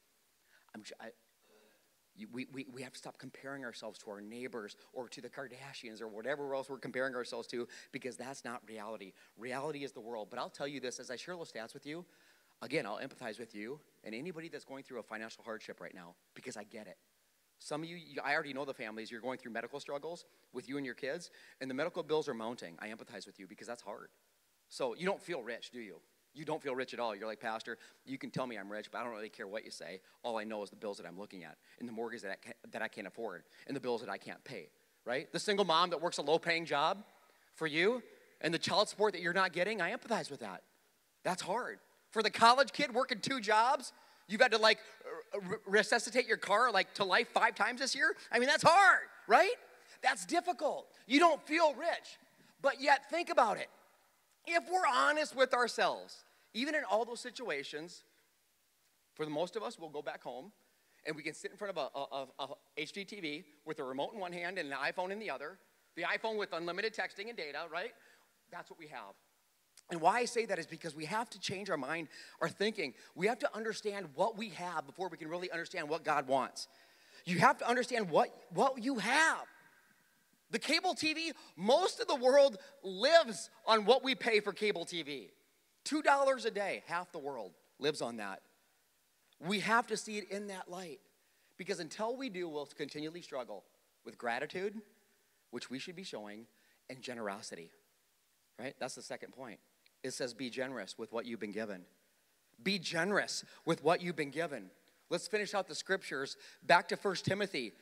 [0.74, 1.08] I'm, I,
[2.30, 6.02] we, we, we have to stop comparing ourselves to our neighbors or to the Kardashians
[6.02, 9.12] or whatever else we're comparing ourselves to because that's not reality.
[9.38, 10.28] Reality is the world.
[10.30, 12.04] But I'll tell you this as I share those stats with you,
[12.60, 16.14] again, I'll empathize with you and anybody that's going through a financial hardship right now
[16.34, 16.98] because I get it.
[17.64, 20.78] Some of you, I already know the families, you're going through medical struggles with you
[20.78, 22.76] and your kids, and the medical bills are mounting.
[22.80, 24.08] I empathize with you because that's hard.
[24.68, 26.00] So you don't feel rich, do you?
[26.34, 27.14] You don't feel rich at all.
[27.14, 29.64] You're like, Pastor, you can tell me I'm rich, but I don't really care what
[29.64, 30.00] you say.
[30.24, 32.36] All I know is the bills that I'm looking at, and the mortgage that I,
[32.36, 34.70] can, that I can't afford, and the bills that I can't pay,
[35.04, 35.30] right?
[35.30, 37.04] The single mom that works a low paying job
[37.54, 38.02] for you,
[38.40, 40.62] and the child support that you're not getting, I empathize with that.
[41.22, 41.78] That's hard.
[42.10, 43.92] For the college kid working two jobs,
[44.26, 44.78] you've had to like
[45.66, 48.14] resuscitate your car like to life five times this year.
[48.30, 49.54] I mean, that's hard, right?
[50.02, 50.88] That's difficult.
[51.06, 52.18] You don't feel rich.
[52.60, 53.68] But yet, think about it
[54.46, 58.02] if we're honest with ourselves, even in all those situations,
[59.14, 60.52] for the most of us, we'll go back home
[61.06, 64.14] and we can sit in front of a, a, a, a HD with a remote
[64.14, 65.58] in one hand and an iPhone in the other,
[65.96, 67.92] the iPhone with unlimited texting and data, right?
[68.50, 69.14] That's what we have.
[69.90, 72.08] And why I say that is because we have to change our mind,
[72.40, 72.94] our thinking.
[73.14, 76.68] We have to understand what we have before we can really understand what God wants.
[77.24, 79.44] You have to understand what, what you have.
[80.50, 85.30] The cable TV, most of the world lives on what we pay for cable TV.
[85.84, 88.40] $2 a day, half the world lives on that.
[89.40, 91.00] We have to see it in that light
[91.56, 93.64] because until we do, we'll continually struggle
[94.04, 94.80] with gratitude,
[95.50, 96.46] which we should be showing,
[96.88, 97.70] and generosity.
[98.58, 98.74] Right?
[98.78, 99.58] That's the second point.
[100.02, 101.82] It says, be generous with what you've been given.
[102.62, 104.70] Be generous with what you've been given.
[105.10, 106.36] Let's finish out the scriptures.
[106.62, 107.72] Back to 1 Timothy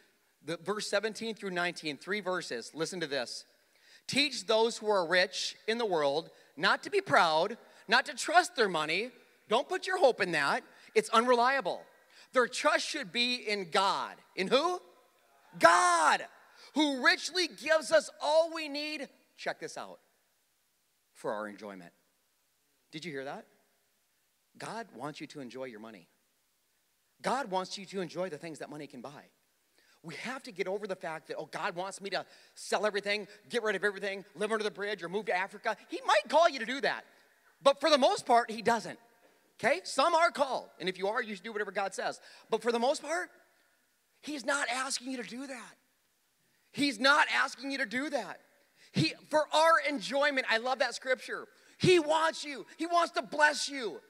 [0.44, 2.70] the, verse 17 through 19, three verses.
[2.74, 3.44] Listen to this.
[4.06, 7.56] Teach those who are rich in the world not to be proud,
[7.88, 9.10] not to trust their money.
[9.48, 10.62] Don't put your hope in that.
[10.94, 11.82] It's unreliable.
[12.32, 14.14] Their trust should be in God.
[14.36, 14.80] In who?
[15.58, 16.24] God,
[16.74, 19.08] who richly gives us all we need.
[19.36, 19.98] Check this out
[21.14, 21.92] for our enjoyment.
[22.92, 23.46] Did you hear that?
[24.58, 26.08] God wants you to enjoy your money.
[27.22, 29.24] God wants you to enjoy the things that money can buy.
[30.02, 32.24] We have to get over the fact that, oh, God wants me to
[32.54, 35.76] sell everything, get rid of everything, live under the bridge, or move to Africa.
[35.88, 37.04] He might call you to do that.
[37.62, 38.98] But for the most part, He doesn't.
[39.62, 39.80] Okay?
[39.84, 40.68] Some are called.
[40.78, 42.18] And if you are, you should do whatever God says.
[42.48, 43.28] But for the most part,
[44.22, 45.74] He's not asking you to do that.
[46.72, 48.40] He's not asking you to do that.
[48.92, 51.46] He, for our enjoyment, I love that scripture.
[51.80, 54.00] He wants you, He wants to bless you.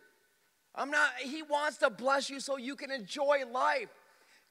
[0.75, 3.89] I'm not, He wants to bless you so you can enjoy life.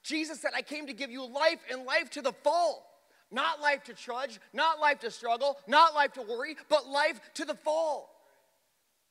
[0.03, 2.83] Jesus said, I came to give you life and life to the full.
[3.31, 7.45] Not life to trudge, not life to struggle, not life to worry, but life to
[7.45, 8.09] the full.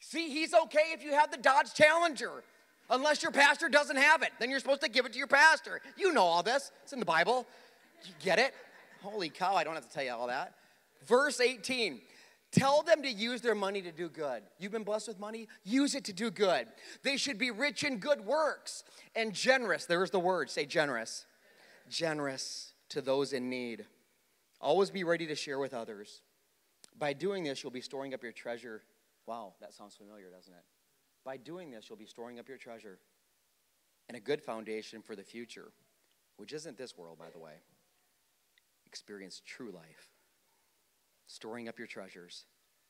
[0.01, 2.43] See, he's okay if you have the Dodge Challenger,
[2.91, 4.31] unless your pastor doesn't have it.
[4.41, 5.81] Then you're supposed to give it to your pastor.
[5.97, 7.47] You know all this, it's in the Bible.
[8.05, 8.55] You get it?
[9.03, 10.55] Holy cow, I don't have to tell you all that.
[11.07, 12.01] Verse 18
[12.59, 14.43] Tell them to use their money to do good.
[14.59, 15.49] You've been blessed with money?
[15.65, 16.67] Use it to do good.
[17.03, 19.87] They should be rich in good works and generous.
[19.87, 21.25] There's the word, say generous.
[21.89, 23.87] Generous to those in need.
[24.61, 26.23] Always be ready to share with others.
[26.99, 28.83] By doing this, you'll be storing up your treasure.
[29.27, 30.65] Wow, that sounds familiar, doesn't it?
[31.25, 32.99] By doing this, you'll be storing up your treasure
[34.09, 35.71] and a good foundation for the future,
[36.39, 37.53] which isn't this world, by the way.
[38.87, 40.18] Experience true life
[41.29, 42.47] storing up your treasures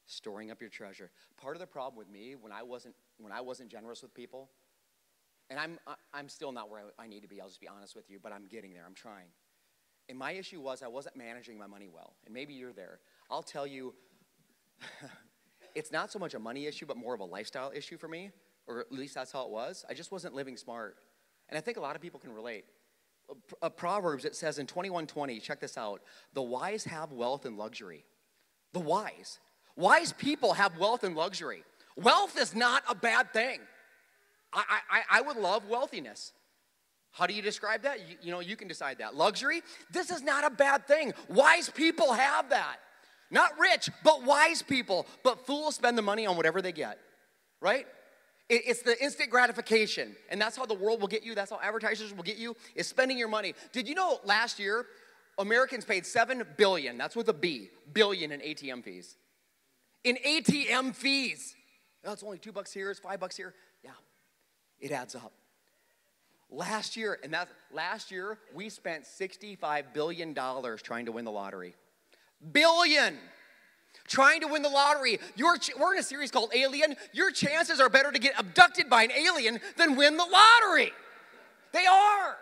[0.09, 1.11] storing up your treasure.
[1.41, 4.51] Part of the problem with me when i wasn't when i wasn't generous with people
[5.51, 5.79] and i'm
[6.13, 8.33] i'm still not where i need to be i'll just be honest with you but
[8.33, 9.29] i'm getting there i'm trying.
[10.09, 12.99] And my issue was i wasn't managing my money well and maybe you're there.
[13.31, 13.95] I'll tell you
[15.75, 18.31] it's not so much a money issue but more of a lifestyle issue for me
[18.67, 19.85] or at least that's how it was.
[19.89, 20.97] I just wasn't living smart.
[21.49, 22.65] And i think a lot of people can relate.
[23.61, 26.01] A proverbs it says in 2120 check this out
[26.33, 28.07] the wise have wealth and luxury
[28.73, 29.39] the wise.
[29.77, 31.63] Wise people have wealth and luxury.
[31.97, 33.61] Wealth is not a bad thing.
[34.53, 36.33] I, I, I would love wealthiness.
[37.13, 38.01] How do you describe that?
[38.09, 39.15] You, you know, you can decide that.
[39.15, 41.13] Luxury, this is not a bad thing.
[41.29, 42.77] Wise people have that.
[43.31, 45.07] Not rich, but wise people.
[45.23, 46.99] But fools spend the money on whatever they get,
[47.61, 47.87] right?
[48.49, 50.17] It- It's the instant gratification.
[50.31, 51.35] And that's how the world will get you.
[51.35, 53.55] That's how advertisers will get you, is spending your money.
[53.73, 54.87] Did you know last year,
[55.39, 59.17] Americans paid 7 billion, that's with a B, billion in ATM fees.
[60.05, 61.55] In ATM fees.
[62.03, 63.55] That's it's only two bucks here, it's five bucks here.
[63.85, 63.91] Yeah,
[64.81, 65.33] it adds up.
[66.51, 71.75] Last year, and that's last year, we spent $65 billion trying to win the lottery.
[72.53, 73.19] Billion!
[74.07, 75.19] Trying to win the lottery.
[75.37, 76.97] Your ch- we're in a series called Alien.
[77.13, 80.93] Your chances are better to get abducted by an alien than win the lottery.
[81.73, 82.37] They are.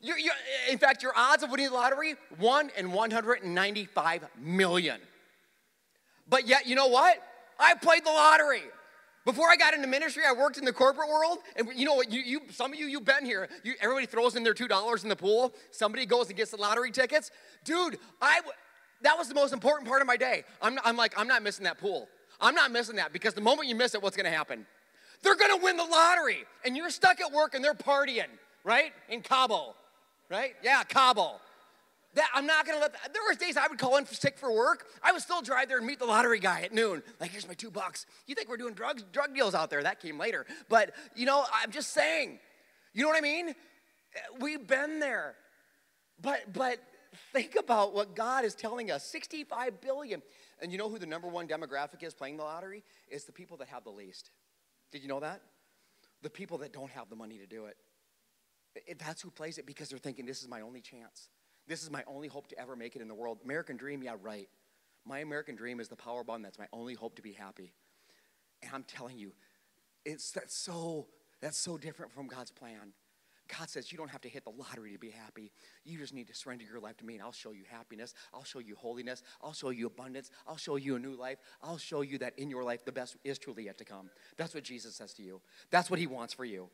[0.00, 0.30] You you
[0.70, 5.00] in fact, your odds of winning the lottery, 1 in 195 million.
[6.28, 7.16] But yet, you know what?
[7.58, 8.62] I played the lottery.
[9.24, 12.12] Before I got into ministry, I worked in the corporate world, and you know what?
[12.12, 13.48] You, you some of you, you've been here.
[13.64, 15.52] You, everybody throws in their two dollars in the pool.
[15.72, 17.30] Somebody goes and gets the lottery tickets.
[17.64, 18.40] Dude, I
[19.02, 20.44] that was the most important part of my day.
[20.62, 22.08] I'm, I'm like, I'm not missing that pool.
[22.40, 24.66] I'm not missing that because the moment you miss it, what's going to happen?
[25.22, 28.28] They're going to win the lottery, and you're stuck at work and they're partying,
[28.64, 28.92] right?
[29.08, 29.74] In Cabo,
[30.28, 30.54] right?
[30.62, 31.40] Yeah, Cabo.
[32.14, 32.94] That I'm not gonna let.
[32.94, 34.86] That, there was days I would call in for, sick for work.
[35.02, 37.02] I would still drive there and meet the lottery guy at noon.
[37.20, 38.06] Like, here's my two bucks.
[38.26, 39.82] You think we're doing drugs, drug deals out there?
[39.82, 40.46] That came later.
[40.70, 42.38] But you know, I'm just saying.
[42.94, 43.50] You know what I mean?
[43.50, 43.52] Uh,
[44.40, 45.34] we've been there.
[46.22, 46.78] But but
[47.34, 49.04] think about what God is telling us.
[49.04, 50.22] 65 billion.
[50.62, 52.82] And you know who the number one demographic is playing the lottery?
[53.08, 54.30] It's the people that have the least.
[54.90, 55.42] Did you know that?
[56.22, 57.76] The people that don't have the money to do it.
[58.98, 61.28] That's who plays it because they're thinking, this is my only chance.
[61.66, 63.38] This is my only hope to ever make it in the world.
[63.44, 64.48] American dream, yeah, right.
[65.04, 66.42] My American dream is the Powerball.
[66.42, 67.72] That's my only hope to be happy.
[68.62, 69.32] And I'm telling you,
[70.04, 71.06] it's that's so
[71.40, 72.92] that's so different from God's plan.
[73.58, 75.52] God says you don't have to hit the lottery to be happy.
[75.84, 78.14] You just need to surrender your life to me, and I'll show you happiness.
[78.34, 79.22] I'll show you holiness.
[79.40, 80.30] I'll show you abundance.
[80.48, 81.38] I'll show you a new life.
[81.62, 84.10] I'll show you that in your life the best is truly yet to come.
[84.36, 85.40] That's what Jesus says to you.
[85.70, 86.68] That's what He wants for you.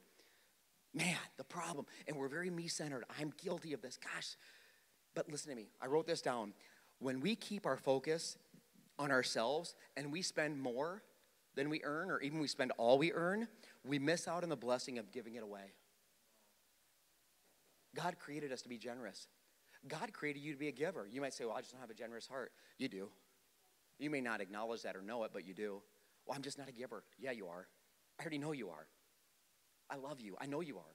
[0.94, 3.05] Man, the problem, and we're very me centered.
[3.18, 3.96] I'm guilty of this.
[3.96, 4.37] Gosh,
[5.14, 5.68] but listen to me.
[5.81, 6.52] I wrote this down.
[6.98, 8.37] When we keep our focus
[8.98, 11.02] on ourselves and we spend more
[11.55, 13.48] than we earn, or even we spend all we earn,
[13.85, 15.72] we miss out on the blessing of giving it away.
[17.94, 19.26] God created us to be generous.
[19.88, 21.09] God created you to be a giver.
[21.11, 22.52] You might say, Well, I just don't have a generous heart.
[22.78, 23.09] You do.
[23.98, 25.83] You may not acknowledge that or know it, but you do.
[26.26, 27.02] Well, I'm just not a giver.
[27.18, 27.66] Yeah, you are.
[28.18, 28.87] I already know you are.
[29.92, 30.37] I love you.
[30.40, 30.94] I know you are.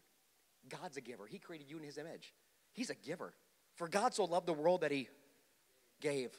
[0.70, 1.26] God's a giver.
[1.28, 2.34] He created you in His image.
[2.74, 3.34] He's a giver.
[3.76, 5.08] For God so loved the world that He
[6.02, 6.32] gave.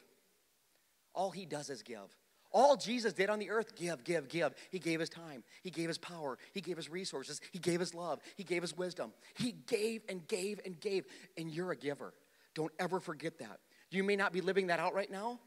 [1.13, 2.15] All He does is give.
[2.51, 4.55] All Jesus did on the earth, give, give, give.
[4.71, 5.43] He gave his time.
[5.61, 6.37] He gave his power.
[6.51, 7.39] He gave his resources.
[7.51, 8.19] He gave his love.
[8.37, 9.11] He gave his wisdom.
[9.35, 11.05] He gave and gave and gave.
[11.37, 12.11] And you're a giver.
[12.55, 13.59] Don't ever forget that.
[13.91, 15.39] You may not be living that out right now,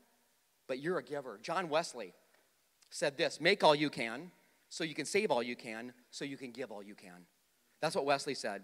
[0.68, 1.40] but you're a giver.
[1.42, 2.14] John Wesley
[2.90, 4.30] said this Make all you can,
[4.72, 7.26] so you can save all you can, so you can give all you can.
[7.82, 8.62] That's what Wesley said.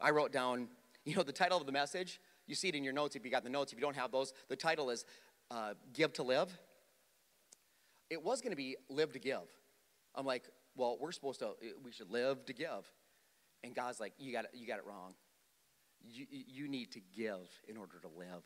[0.00, 0.66] I wrote down,
[1.04, 2.20] you know, the title of the message.
[2.48, 3.72] You see it in your notes if you got the notes.
[3.72, 5.04] If you don't have those, the title is
[5.52, 6.50] uh, Give to Live.
[8.10, 9.48] It was going to be Live to Give.
[10.16, 10.42] I'm like,
[10.74, 11.52] well, we're supposed to,
[11.84, 12.92] we should live to give.
[13.62, 15.14] And God's like, you got it, you got it wrong.
[16.02, 18.42] You, you need to give in order to live.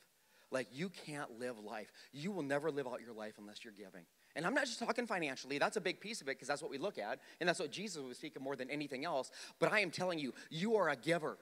[0.50, 1.90] Like, you can't live life.
[2.12, 4.04] You will never live out your life unless you're giving.
[4.34, 6.70] And I'm not just talking financially, that's a big piece of it because that's what
[6.70, 9.30] we look at, and that's what Jesus was speaking more than anything else.
[9.58, 11.36] But I am telling you, you are a giver.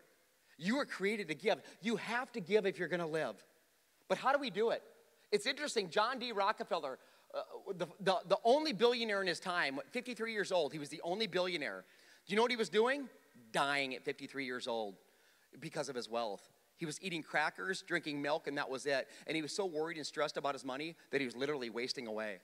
[0.58, 1.60] You are created to give.
[1.80, 3.36] You have to give if you're going to live.
[4.08, 4.82] But how do we do it?
[5.30, 5.88] It's interesting.
[5.88, 6.32] John D.
[6.32, 6.98] Rockefeller,
[7.32, 7.40] uh,
[7.76, 11.28] the, the, the only billionaire in his time, 53 years old, he was the only
[11.28, 11.84] billionaire.
[12.26, 13.08] Do you know what he was doing?
[13.52, 14.96] Dying at 53 years old
[15.60, 16.50] because of his wealth.
[16.76, 19.08] He was eating crackers, drinking milk, and that was it.
[19.26, 22.06] And he was so worried and stressed about his money that he was literally wasting
[22.06, 22.38] away.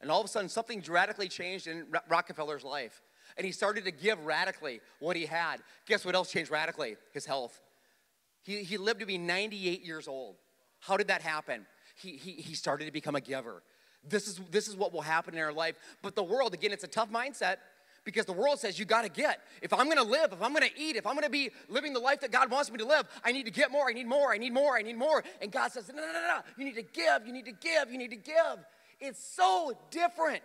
[0.00, 3.02] And all of a sudden, something radically changed in Ro- Rockefeller's life.
[3.36, 5.58] And he started to give radically what he had.
[5.86, 6.96] Guess what else changed radically?
[7.12, 7.60] His health.
[8.42, 10.36] He, he lived to be 98 years old.
[10.80, 11.66] How did that happen?
[11.96, 13.62] He, he, he started to become a giver.
[14.08, 15.74] This is, this is what will happen in our life.
[16.02, 17.56] But the world, again, it's a tough mindset
[18.04, 19.40] because the world says you got to get.
[19.60, 21.50] If I'm going to live, if I'm going to eat, if I'm going to be
[21.68, 23.92] living the life that God wants me to live, I need to get more, I
[23.92, 25.24] need more, I need more, I need more.
[25.42, 26.38] And God says, no, no, no, no.
[26.56, 28.64] You need to give, you need to give, you need to give.
[29.00, 30.42] It's so different.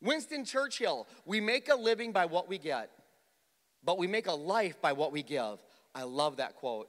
[0.00, 2.90] Winston Churchill, we make a living by what we get,
[3.84, 5.62] but we make a life by what we give.
[5.94, 6.88] I love that quote.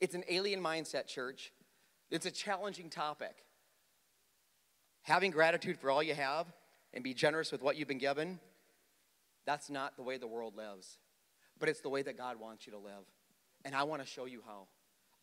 [0.00, 1.52] It's an alien mindset, church.
[2.10, 3.44] It's a challenging topic.
[5.02, 6.46] Having gratitude for all you have
[6.92, 8.40] and be generous with what you've been given,
[9.46, 10.98] that's not the way the world lives,
[11.58, 13.04] but it's the way that God wants you to live.
[13.64, 14.66] And I want to show you how.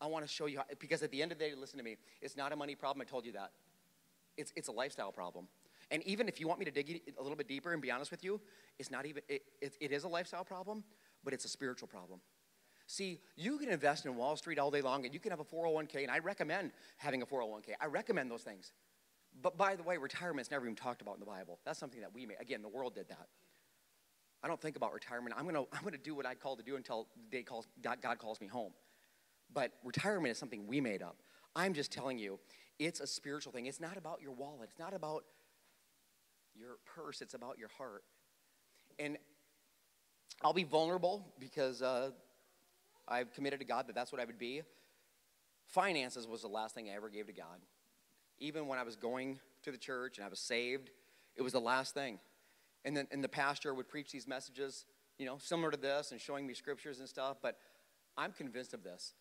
[0.00, 1.84] I want to show you how, because at the end of the day, listen to
[1.84, 3.06] me, it's not a money problem.
[3.06, 3.52] I told you that.
[4.36, 5.48] It's, it's a lifestyle problem.
[5.90, 8.10] And even if you want me to dig a little bit deeper and be honest
[8.10, 8.40] with you,
[8.78, 10.82] it's not even, it, it, it is a lifestyle problem,
[11.24, 12.20] but it's a spiritual problem.
[12.88, 15.44] See, you can invest in Wall Street all day long and you can have a
[15.44, 17.74] 401k, and I recommend having a 401k.
[17.80, 18.72] I recommend those things.
[19.42, 21.58] But by the way, retirement's never even talked about in the Bible.
[21.64, 22.36] That's something that we made.
[22.40, 23.28] Again, the world did that.
[24.42, 25.34] I don't think about retirement.
[25.36, 28.40] I'm gonna, I'm gonna do what I call to do until day calls, God calls
[28.40, 28.72] me home.
[29.52, 31.16] But retirement is something we made up.
[31.54, 32.38] I'm just telling you,
[32.78, 33.66] it's a spiritual thing.
[33.66, 34.68] It's not about your wallet.
[34.70, 35.24] It's not about
[36.54, 37.20] your purse.
[37.22, 38.04] It's about your heart.
[38.98, 39.18] And
[40.42, 42.10] I'll be vulnerable because uh,
[43.08, 44.62] I've committed to God that that's what I would be.
[45.66, 47.60] Finances was the last thing I ever gave to God.
[48.38, 50.90] Even when I was going to the church and I was saved,
[51.36, 52.18] it was the last thing.
[52.84, 54.84] And then and the pastor would preach these messages,
[55.18, 57.38] you know, similar to this and showing me scriptures and stuff.
[57.42, 57.58] But
[58.16, 59.14] I'm convinced of this.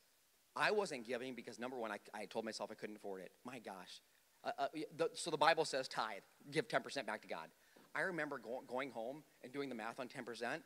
[0.56, 3.32] I wasn't giving because number one, I, I told myself I couldn't afford it.
[3.44, 4.02] My gosh.
[4.44, 7.48] Uh, uh, the, so the Bible says tithe, give 10% back to God.
[7.94, 10.62] I remember go, going home and doing the math on 10%.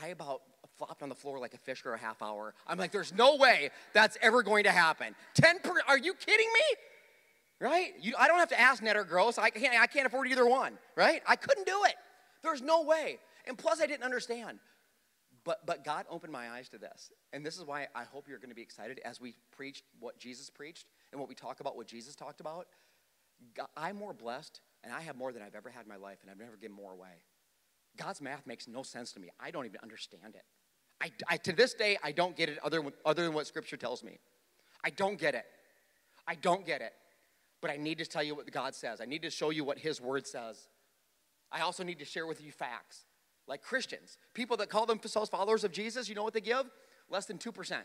[0.00, 0.42] I about
[0.78, 2.54] flopped on the floor like a fish for a half hour.
[2.66, 5.14] I'm like, there's no way that's ever going to happen.
[5.34, 6.76] 10 per, are you kidding me?
[7.60, 7.92] Right?
[8.00, 9.38] You, I don't have to ask net or gross.
[9.38, 11.22] I can't, I can't afford either one, right?
[11.26, 11.94] I couldn't do it.
[12.42, 13.18] There's no way.
[13.46, 14.58] And plus, I didn't understand.
[15.44, 17.10] But, but God opened my eyes to this.
[17.32, 20.18] And this is why I hope you're going to be excited as we preach what
[20.18, 22.68] Jesus preached and what we talk about what Jesus talked about.
[23.56, 26.18] God, I'm more blessed and I have more than I've ever had in my life,
[26.22, 27.22] and I've never given more away.
[27.96, 29.28] God's math makes no sense to me.
[29.38, 30.42] I don't even understand it.
[31.00, 34.02] I, I, to this day, I don't get it other, other than what Scripture tells
[34.02, 34.18] me.
[34.84, 35.44] I don't get it.
[36.26, 36.92] I don't get it.
[37.60, 39.00] But I need to tell you what God says.
[39.00, 40.68] I need to show you what His Word says.
[41.50, 43.04] I also need to share with you facts.
[43.46, 46.66] Like Christians, people that call themselves followers of Jesus, you know what they give?
[47.10, 47.76] Less than 2%.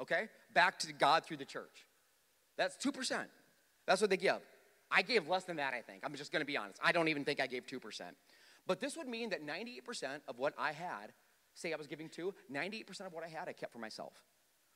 [0.00, 0.28] Okay?
[0.52, 1.86] Back to God through the church.
[2.56, 3.26] That's 2%.
[3.86, 4.40] That's what they give.
[4.90, 6.02] I gave less than that, I think.
[6.04, 6.80] I'm just to be honest.
[6.82, 7.80] I don't even think I gave 2%.
[8.66, 11.12] But this would mean that 98% of what I had,
[11.54, 14.12] say I was giving to, 98% of what I had, I kept for myself.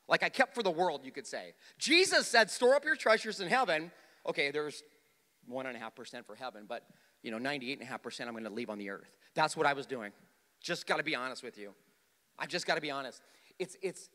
[0.07, 1.53] Like I kept for the world, you could say.
[1.77, 3.91] Jesus said, store up your treasures in heaven.
[4.27, 4.83] Okay, there's
[5.51, 6.83] 1.5% for heaven, but
[7.25, 9.09] you know, 98.5% I'm to leave on the earth.
[9.33, 10.11] That's what I was doing.
[10.61, 11.73] Just got to be honest with you.
[12.37, 13.19] I've just got to be honest.
[13.57, 14.09] It's, it's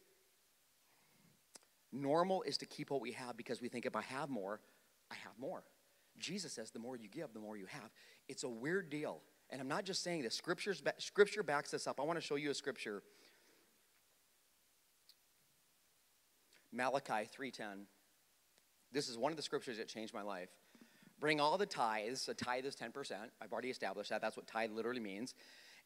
[1.91, 4.61] normal is to keep what we have because we think if I have more,
[5.11, 5.65] I have more.
[6.21, 7.91] Jesus says the more you give, the more you have.
[8.29, 9.23] It's a weird deal.
[9.51, 10.37] And I'm not just saying this.
[10.37, 11.99] Scripture's, scripture backs this up.
[11.99, 13.03] I want to show you a scripture.
[16.73, 17.87] Malachi 3:10.
[18.93, 20.51] This is one of the scriptures that changed my life.
[21.21, 22.29] Bring all the tithes.
[22.29, 23.13] A tithe is 10%.
[23.41, 24.21] I've already established that.
[24.21, 25.35] That's what tithe literally means.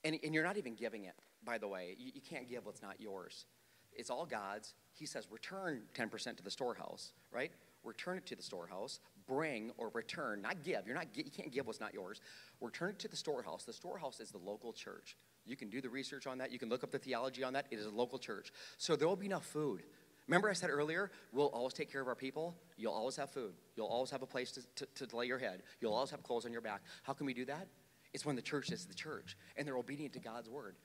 [0.05, 1.15] And, and you're not even giving it,
[1.45, 1.97] by the way.
[1.99, 3.47] You, you can't give what's not yours.
[3.93, 4.75] It's all God's.
[4.93, 7.51] He says, return 10% to the storehouse, right?
[7.83, 10.87] Return it to the storehouse bring or return, not give.
[10.87, 12.21] You're not, you can't give what's not yours.
[12.61, 13.65] Return it to the storehouse.
[13.65, 15.17] The storehouse is the local church.
[15.47, 16.51] You can do the research on that.
[16.51, 17.67] You can look up the theology on that.
[17.71, 18.53] It is a local church.
[18.79, 19.83] So there will be enough food.
[20.27, 22.57] Remember, I said earlier, we'll always take care of our people.
[22.77, 23.53] You'll always have food.
[23.77, 25.63] You'll always have a place to, to, to lay your head.
[25.81, 26.83] You'll always have clothes on your back.
[27.03, 27.69] How can we do that?
[28.15, 30.77] It's when the church is the church and they're obedient to God's word.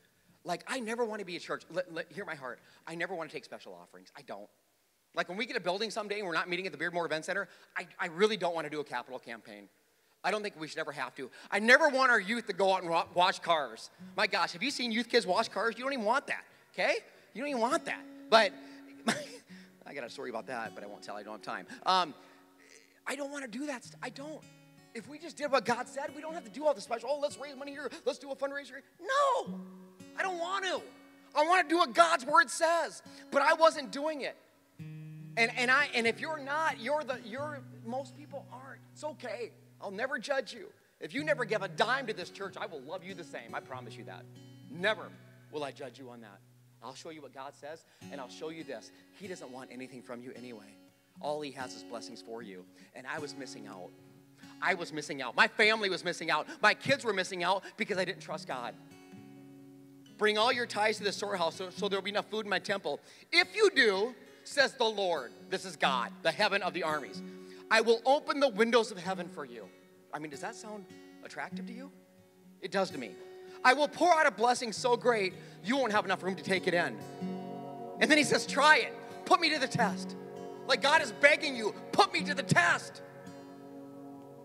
[0.44, 1.64] Like, I never want to be a church.
[1.70, 2.60] Let, let, hear my heart.
[2.88, 4.12] I never want to take special offerings.
[4.18, 4.50] I don't.
[5.16, 7.26] Like when we get a building someday and we're not meeting at the Beardmore Event
[7.26, 9.70] Center, I, I really don't want to do a capital campaign.
[10.24, 11.30] I don't think we should ever have to.
[11.50, 13.90] I never want our youth to go out and wash cars.
[14.18, 15.76] My gosh, have you seen youth kids wash cars?
[15.78, 16.96] You don't even want that, okay?
[17.34, 18.04] You don't even want that.
[18.30, 18.52] But
[19.90, 21.16] I got a story about that, but I won't tell.
[21.16, 21.66] I don't have time.
[21.84, 22.14] Um,
[23.08, 23.84] I don't want to do that.
[24.04, 24.40] I don't.
[24.94, 27.10] If we just did what God said, we don't have to do all the special.
[27.12, 27.90] Oh, let's raise money here.
[28.06, 28.82] Let's do a fundraiser.
[29.02, 29.60] No,
[30.18, 30.82] I don't want to.
[31.36, 34.36] I want to do what God's word says, but I wasn't doing it.
[35.38, 38.82] And, and, I, and if you're not, you're the, you're, most people aren't.
[38.94, 39.52] It's okay.
[39.82, 40.68] I'll never judge you.
[41.00, 43.56] If you never give a dime to this church, I will love you the same.
[43.56, 44.24] I promise you that.
[44.70, 45.08] Never
[45.52, 46.40] will I judge you on that.
[46.84, 48.92] I'll show you what God says, and I'll show you this.
[49.20, 50.78] He doesn't want anything from you anyway.
[51.22, 52.66] All He has is blessings for you.
[52.96, 53.90] And I was missing out.
[54.62, 55.36] I was missing out.
[55.36, 56.48] My family was missing out.
[56.62, 58.74] My kids were missing out because I didn't trust God.
[60.18, 62.60] Bring all your tithes to the storehouse so, so there'll be enough food in my
[62.60, 63.00] temple.
[63.32, 64.14] If you do,
[64.44, 65.32] says the Lord.
[65.50, 67.22] This is God, the heaven of the armies.
[67.72, 69.66] I will open the windows of heaven for you.
[70.14, 70.86] I mean, does that sound
[71.24, 71.92] attractive to you?
[72.62, 73.12] It does to me.
[73.64, 75.34] I will pour out a blessing so great,
[75.64, 76.98] you won't have enough room to take it in.
[78.00, 78.94] And then he says, Try it.
[79.26, 80.16] Put me to the test.
[80.68, 83.02] Like God is begging you, put me to the test.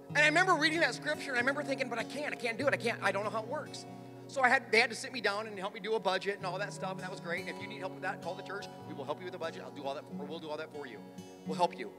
[0.08, 2.56] And I remember reading that scripture and I remember thinking, but I can't, I can't
[2.56, 2.74] do it.
[2.74, 3.84] I can't, I don't know how it works.
[4.26, 6.38] So I had they had to sit me down and help me do a budget
[6.38, 7.40] and all that stuff, and that was great.
[7.40, 8.66] And if you need help with that, call the church.
[8.88, 9.62] We will help you with the budget.
[9.64, 10.98] I'll do all that, or we'll do all that for you.
[11.46, 11.92] We'll help you.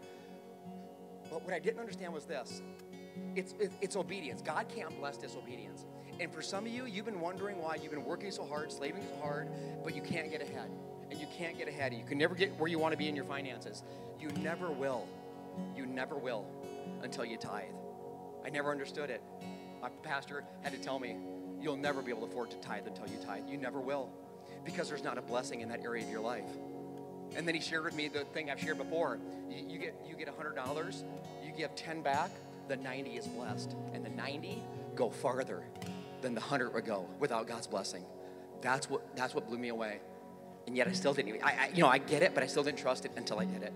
[1.30, 2.62] But what I didn't understand was this:
[3.36, 4.42] It's, it's obedience.
[4.42, 5.86] God can't bless disobedience.
[6.20, 9.04] And for some of you, you've been wondering why you've been working so hard, slaving
[9.04, 9.50] so hard,
[9.84, 10.70] but you can't get ahead.
[11.12, 11.94] And you can't get ahead.
[11.94, 13.84] You can never get where you want to be in your finances.
[14.20, 15.08] You never will.
[15.76, 16.46] You never will
[17.04, 17.66] until you tithe.
[18.46, 19.22] I never understood it.
[19.82, 21.18] My pastor had to tell me,
[21.62, 23.44] you'll never be able to afford to tithe until you tithe.
[23.48, 24.10] You never will.
[24.64, 26.46] Because there's not a blessing in that area of your life.
[27.36, 29.20] And then he shared with me the thing I've shared before.
[29.50, 31.04] You, you get you get $100,
[31.44, 32.32] you give 10 back,
[32.68, 33.76] the 90 is blessed.
[33.94, 34.64] And the 90
[34.96, 35.64] go farther
[36.22, 38.04] than the 100 would go without God's blessing.
[38.62, 40.00] That's what that's what blew me away.
[40.68, 42.64] And yet I still didn't I, I you know, I get it, but I still
[42.64, 43.74] didn't trust it until I did it.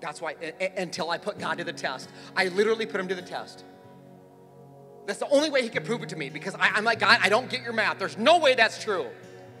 [0.00, 0.34] That's why
[0.76, 2.10] until I put God to the test.
[2.36, 3.64] I literally put him to the test.
[5.06, 7.20] That's the only way he could prove it to me because I, I'm like, God,
[7.22, 7.98] I don't get your math.
[7.98, 9.06] There's no way that's true.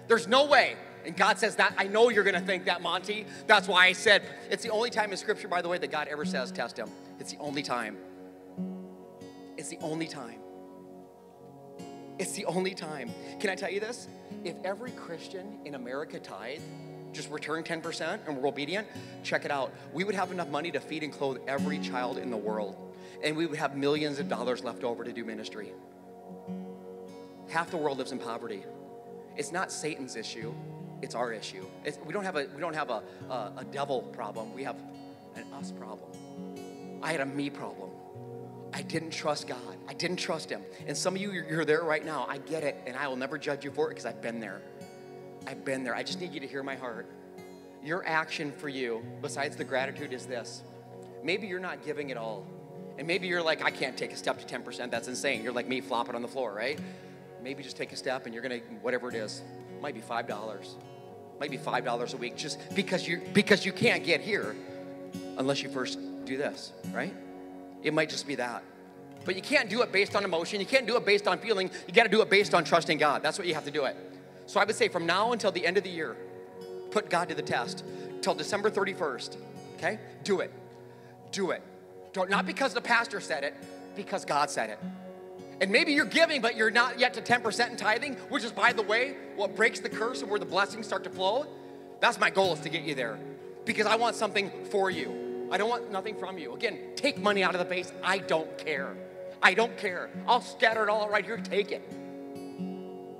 [0.08, 0.76] There's no way.
[1.04, 1.72] And God says that.
[1.78, 3.26] I know you're going to think that, Monty.
[3.46, 6.08] That's why I said it's the only time in Scripture, by the way, that God
[6.08, 6.90] ever says test him.
[7.20, 7.96] It's the only time.
[9.56, 10.40] It's the only time.
[12.18, 13.10] It's the only time.
[13.40, 14.08] Can I tell you this?
[14.44, 16.60] If every Christian in America tithe,
[17.12, 18.86] just return 10% and we're obedient,
[19.22, 19.72] check it out.
[19.92, 22.76] We would have enough money to feed and clothe every child in the world.
[23.22, 25.72] And we would have millions of dollars left over to do ministry.
[27.48, 28.64] Half the world lives in poverty.
[29.36, 30.54] It's not Satan's issue,
[31.02, 31.66] it's our issue.
[31.84, 34.76] It's, we don't have, a, we don't have a, a, a devil problem, we have
[35.34, 36.10] an us problem.
[37.02, 37.90] I had a me problem.
[38.72, 39.76] I didn't trust God.
[39.88, 40.62] I didn't trust Him.
[40.86, 42.26] And some of you, you're there right now.
[42.28, 44.60] I get it, and I will never judge you for it because I've been there.
[45.46, 45.94] I've been there.
[45.94, 47.06] I just need you to hear my heart.
[47.82, 50.62] Your action for you, besides the gratitude, is this.
[51.22, 52.44] Maybe you're not giving it all.
[52.98, 54.90] And maybe you're like, I can't take a step to 10%.
[54.90, 55.42] That's insane.
[55.42, 56.78] You're like me flopping on the floor, right?
[57.42, 59.42] Maybe just take a step and you're going to, whatever it is,
[59.80, 60.74] might be $5.
[61.38, 64.56] Might be $5 a week just because you because you can't get here
[65.36, 67.12] unless you first do this, right?
[67.82, 68.62] It might just be that.
[69.24, 70.60] But you can't do it based on emotion.
[70.60, 71.70] You can't do it based on feeling.
[71.86, 73.22] You got to do it based on trusting God.
[73.22, 73.96] That's what you have to do it.
[74.46, 76.16] So I would say from now until the end of the year,
[76.90, 77.84] put God to the test.
[78.22, 79.36] Till December 31st,
[79.76, 79.98] okay?
[80.24, 80.52] Do it.
[81.32, 81.62] Do it.
[82.12, 83.54] Don't, not because the pastor said it,
[83.94, 84.78] because God said it.
[85.60, 88.72] And maybe you're giving, but you're not yet to 10% in tithing, which is, by
[88.72, 91.46] the way, what breaks the curse and where the blessings start to flow.
[92.00, 93.18] That's my goal is to get you there
[93.64, 95.25] because I want something for you.
[95.50, 96.54] I don't want nothing from you.
[96.54, 97.92] Again, take money out of the base.
[98.02, 98.96] I don't care.
[99.42, 100.10] I don't care.
[100.26, 101.36] I'll scatter it all right here.
[101.36, 101.82] Take it.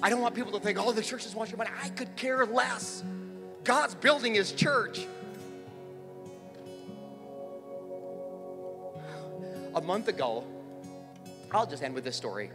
[0.02, 1.70] I don't want people to think, oh, the church wants your money.
[1.82, 3.02] I could care less.
[3.64, 5.06] God's building his church.
[9.74, 10.44] A month ago,
[11.52, 12.50] I'll just end with this story.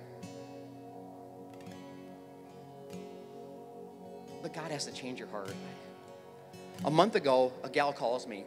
[4.41, 5.53] But God has to change your heart.
[6.83, 8.43] A month ago, a gal calls me.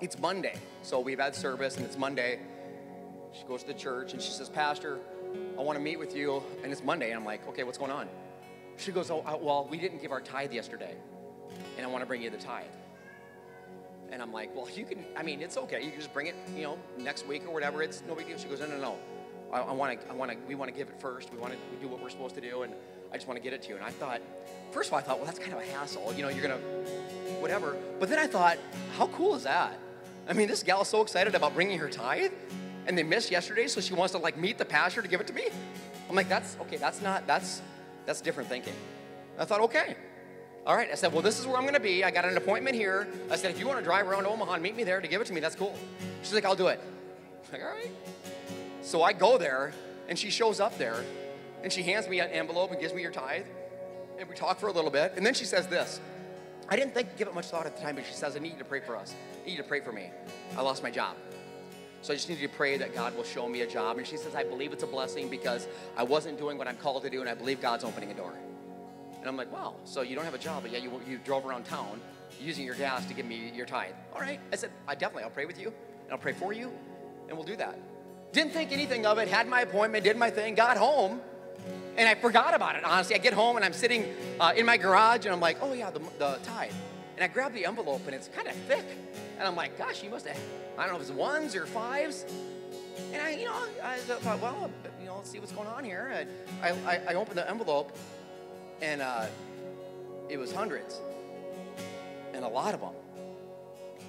[0.00, 2.38] It's Monday, so we've had service and it's Monday.
[3.32, 5.00] She goes to the church and she says, Pastor,
[5.58, 6.40] I want to meet with you.
[6.62, 8.08] And it's Monday, and I'm like, okay, what's going on?
[8.76, 10.94] She goes, oh, uh, well, we didn't give our tithe yesterday,
[11.76, 12.66] and I want to bring you the tithe.
[14.12, 15.82] And I'm like, well, you can, I mean, it's okay.
[15.82, 17.82] You can just bring it, you know, next week or whatever.
[17.82, 18.38] It's no big deal.
[18.38, 18.98] She goes, no, no, no.
[19.52, 21.32] I want to, I want to, we want to give it first.
[21.32, 22.72] We want to do what we're supposed to do, and
[23.10, 23.74] I just want to get it to you.
[23.74, 24.20] And I thought,
[24.70, 26.14] first of all, I thought, well, that's kind of a hassle.
[26.14, 26.60] You know, you're gonna,
[27.40, 27.76] whatever.
[27.98, 28.58] But then I thought,
[28.96, 29.76] how cool is that?
[30.28, 32.32] I mean, this gal is so excited about bringing her tithe,
[32.86, 35.26] and they missed yesterday, so she wants to like meet the pastor to give it
[35.28, 35.48] to me.
[36.08, 36.76] I'm like, that's okay.
[36.76, 37.26] That's not.
[37.26, 37.62] That's
[38.04, 38.74] that's different thinking.
[39.38, 39.96] I thought, okay.
[40.66, 40.88] All right.
[40.90, 42.04] I said, well, this is where I'm going to be.
[42.04, 43.08] I got an appointment here.
[43.30, 45.20] I said, if you want to drive around Omaha and meet me there to give
[45.20, 45.76] it to me, that's cool.
[46.22, 46.80] She's like, I'll do it.
[47.46, 47.90] I'm like, all right.
[48.82, 49.72] So I go there,
[50.08, 51.04] and she shows up there,
[51.62, 53.44] and she hands me an envelope and gives me your tithe,
[54.18, 56.00] and we talk for a little bit, and then she says this.
[56.68, 58.52] I didn't think give it much thought at the time, but she says, I need
[58.52, 59.14] you to pray for us.
[59.42, 60.10] I need you to pray for me.
[60.56, 61.16] I lost my job.
[62.02, 63.98] So I just need you to pray that God will show me a job.
[63.98, 65.66] And she says, I believe it's a blessing because
[65.96, 68.34] I wasn't doing what I'm called to do, and I believe God's opening a door.
[69.18, 71.44] And I'm like, wow, so you don't have a job, but yeah, you, you drove
[71.44, 72.00] around town
[72.40, 73.94] using your gas to give me your tithe.
[74.14, 74.38] All right.
[74.52, 75.72] I said, I definitely, I'll pray with you,
[76.04, 76.70] and I'll pray for you,
[77.28, 77.78] and we'll do that.
[78.32, 81.20] Didn't think anything of it, had my appointment, did my thing, got home,
[81.96, 83.16] and I forgot about it, honestly.
[83.16, 85.90] I get home and I'm sitting uh, in my garage and I'm like, oh yeah,
[85.90, 86.72] the, the tithe.
[87.16, 88.84] And I grab the envelope and it's kind of thick.
[89.38, 90.38] And I'm like, gosh, you must have,
[90.78, 92.24] I don't know if it's ones or fives.
[93.12, 96.12] And I, you know, I thought, well, you know, let's see what's going on here.
[96.14, 96.30] And
[96.62, 97.96] I, I, I opened the envelope
[98.80, 99.26] and uh,
[100.28, 101.00] it was hundreds
[102.32, 102.94] and a lot of them.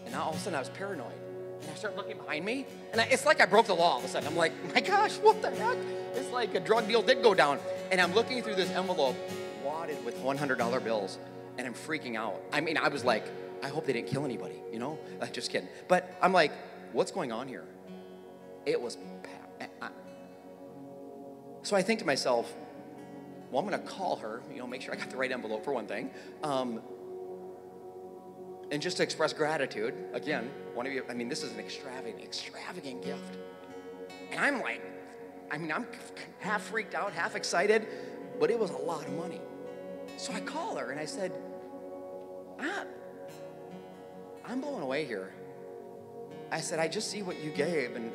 [0.05, 1.28] And now all of a sudden I was paranoid.
[1.61, 3.99] And I start looking behind me, and I, it's like I broke the law all
[3.99, 4.27] of a sudden.
[4.27, 5.77] I'm like, my gosh, what the heck?
[6.15, 7.59] It's like a drug deal did go down.
[7.91, 9.15] And I'm looking through this envelope,
[9.63, 11.17] wadded with $100 bills,
[11.57, 12.41] and I'm freaking out.
[12.53, 13.25] I mean, I was like,
[13.61, 14.97] I hope they didn't kill anybody, you know?
[15.19, 15.69] Uh, just kidding.
[15.87, 16.51] But I'm like,
[16.93, 17.65] what's going on here?
[18.65, 18.97] It was.
[21.63, 22.51] So I think to myself,
[23.51, 25.65] well, I'm going to call her, you know, make sure I got the right envelope
[25.65, 26.11] for one thing.
[26.43, 26.81] Um,
[28.71, 32.23] and just to express gratitude, again, one of you, I mean, this is an extravagant,
[32.23, 33.37] extravagant gift.
[34.31, 34.81] And I'm like,
[35.51, 35.87] I mean, I'm
[36.39, 37.87] half freaked out, half excited,
[38.39, 39.41] but it was a lot of money.
[40.17, 41.31] So I call her and I said,
[42.59, 42.85] ah,
[44.45, 45.33] I'm blown away here.
[46.51, 48.11] I said, I just see what you gave, and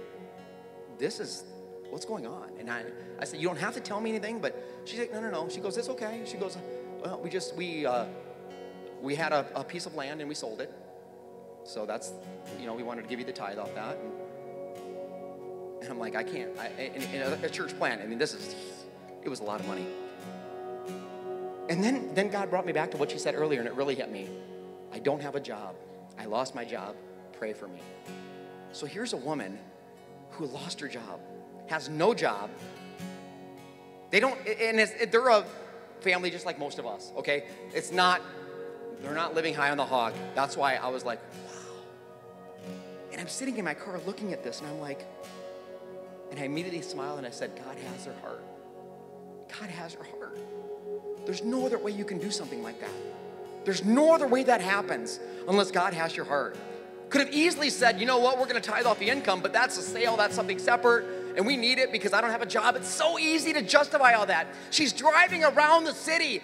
[0.99, 1.45] this is
[1.91, 2.51] what's going on.
[2.59, 2.85] And I,
[3.21, 5.49] I said, you don't have to tell me anything, but she's like, no, no, no.
[5.49, 6.23] She goes, it's okay.
[6.25, 6.59] She goes,
[7.01, 8.07] well, we just, we, uh,
[9.05, 10.73] we had a, a piece of land and we sold it.
[11.65, 12.13] So that's,
[12.59, 13.97] you know, we wanted to give you the tithe off that.
[13.97, 14.13] And,
[15.83, 16.51] and I'm like, I can't.
[16.59, 18.55] I, in, in a, a church plant, I mean, this is,
[19.23, 19.87] it was a lot of money.
[21.69, 23.95] And then, then God brought me back to what she said earlier, and it really
[23.95, 24.29] hit me.
[24.93, 25.75] I don't have a job.
[26.19, 26.95] I lost my job.
[27.33, 27.81] Pray for me.
[28.73, 29.59] So here's a woman
[30.31, 31.21] who lost her job,
[31.67, 32.51] has no job.
[34.11, 34.79] They don't, and
[35.11, 35.45] they're a
[36.01, 37.45] family just like most of us, okay?
[37.73, 38.21] It's not,
[39.03, 40.15] they're not living high on the hog.
[40.35, 42.69] That's why I was like, wow.
[43.13, 45.07] And I'm sitting in my car looking at this, and I'm like,
[46.31, 48.43] and I immediately smiled and I said, God has her heart.
[49.61, 50.39] God has her heart.
[51.27, 52.91] There's no other way you can do something like that.
[53.65, 56.57] There's no other way that happens unless God has your heart.
[57.09, 59.53] Could have easily said, you know what, we're going to tithe off the income, but
[59.53, 62.47] that's a sale, that's something separate, and we need it because I don't have a
[62.47, 62.75] job.
[62.75, 64.49] It's so easy to justify all that.
[64.71, 66.43] She's driving around the city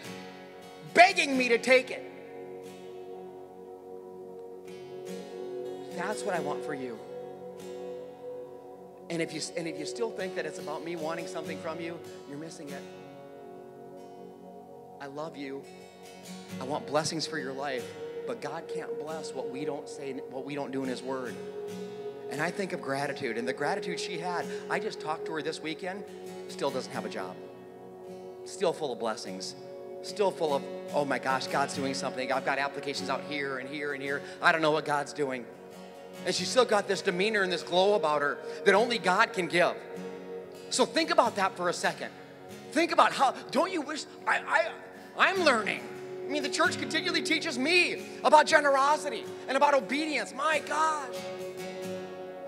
[0.95, 2.10] begging me to take it.
[6.01, 6.99] That's what I want for you.
[9.11, 11.79] And if you and if you still think that it's about me wanting something from
[11.79, 12.83] you, you're missing it.
[14.99, 15.63] I love you.
[16.59, 17.85] I want blessings for your life,
[18.27, 21.35] but God can't bless what we don't say, what we don't do in His Word.
[22.31, 24.47] And I think of gratitude, and the gratitude she had.
[24.71, 26.03] I just talked to her this weekend,
[26.49, 27.37] still doesn't have a job,
[28.47, 29.55] still full of blessings,
[30.01, 30.63] still full of,
[30.95, 32.33] oh my gosh, God's doing something.
[32.33, 34.23] I've got applications out here and here and here.
[34.41, 35.45] I don't know what God's doing.
[36.27, 39.47] And she's still got this demeanor and this glow about her that only God can
[39.47, 39.75] give.
[40.71, 42.11] So think about that for a second.
[42.73, 44.71] Think about how, don't you wish, I, I,
[45.19, 45.81] I'm learning.
[46.25, 50.33] I mean, the church continually teaches me about generosity and about obedience.
[50.33, 51.17] My gosh.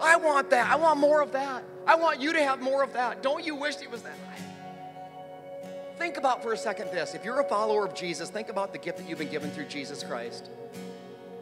[0.00, 0.70] I want that.
[0.70, 1.64] I want more of that.
[1.86, 3.22] I want you to have more of that.
[3.22, 4.16] Don't you wish it was that?
[5.98, 7.14] Think about for a second this.
[7.14, 9.66] If you're a follower of Jesus, think about the gift that you've been given through
[9.66, 10.48] Jesus Christ.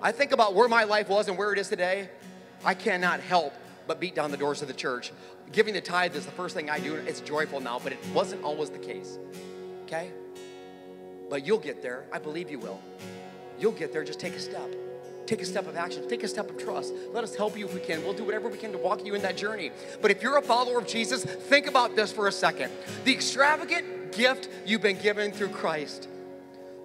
[0.02, 2.08] I think about where my life was and where it is today.
[2.64, 3.54] I cannot help
[3.86, 5.12] but beat down the doors of the church.
[5.52, 6.94] Giving the tithe is the first thing I do.
[6.94, 9.18] It's joyful now, but it wasn't always the case.
[9.84, 10.10] Okay?
[11.28, 12.04] But you'll get there.
[12.12, 12.80] I believe you will.
[13.58, 14.04] You'll get there.
[14.04, 14.74] Just take a step.
[15.26, 16.08] Take a step of action.
[16.08, 16.92] Take a step of trust.
[17.12, 18.02] Let us help you if we can.
[18.02, 19.70] We'll do whatever we can to walk you in that journey.
[20.00, 22.72] But if you're a follower of Jesus, think about this for a second.
[23.04, 26.08] The extravagant gift you've been given through Christ.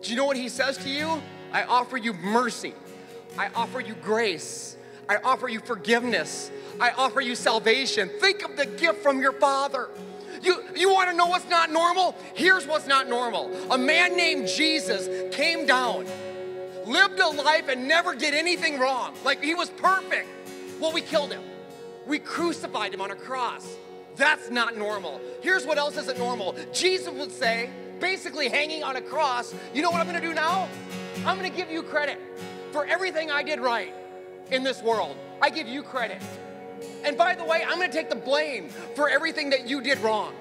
[0.01, 1.21] Do you know what he says to you?
[1.51, 2.73] I offer you mercy.
[3.37, 4.77] I offer you grace.
[5.07, 6.51] I offer you forgiveness.
[6.79, 8.09] I offer you salvation.
[8.19, 9.89] Think of the gift from your Father.
[10.41, 12.15] You, you want to know what's not normal?
[12.33, 13.51] Here's what's not normal.
[13.71, 16.05] A man named Jesus came down,
[16.85, 19.13] lived a life, and never did anything wrong.
[19.23, 20.27] Like he was perfect.
[20.79, 21.41] Well, we killed him.
[22.05, 23.75] We crucified him on a cross.
[24.17, 25.19] That's not normal.
[25.41, 26.55] Here's what else isn't normal.
[26.73, 30.67] Jesus would say, basically hanging on a cross, you know what I'm gonna do now?
[31.25, 32.19] I'm gonna give you credit
[32.71, 33.93] for everything I did right
[34.51, 35.17] in this world.
[35.41, 36.21] I give you credit.
[37.03, 40.33] And by the way, I'm gonna take the blame for everything that you did wrong.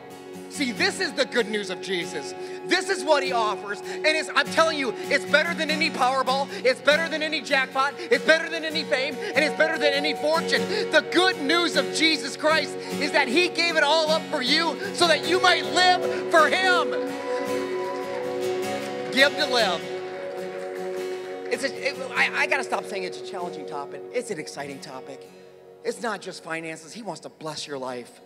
[0.50, 2.32] See, this is the good news of Jesus.
[2.66, 3.80] This is what he offers.
[3.80, 6.48] And I'm telling you, it's better than any Powerball.
[6.64, 7.94] It's better than any jackpot.
[7.98, 9.16] It's better than any fame.
[9.34, 10.62] And it's better than any fortune.
[10.90, 14.78] The good news of Jesus Christ is that he gave it all up for you
[14.94, 16.90] so that you might live for him.
[19.12, 19.93] Give to live.
[21.47, 24.03] It's a, it, I, I got to stop saying it's a challenging topic.
[24.12, 25.28] It's an exciting topic.
[25.84, 26.92] It's not just finances.
[26.92, 28.20] He wants to bless your life.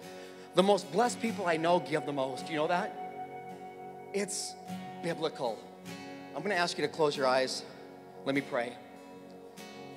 [0.54, 2.48] The most blessed people I know give the most.
[2.48, 4.08] You know that?
[4.14, 4.54] It's
[5.02, 5.58] biblical.
[6.34, 7.64] I'm going to ask you to close your eyes.
[8.24, 8.72] Let me pray.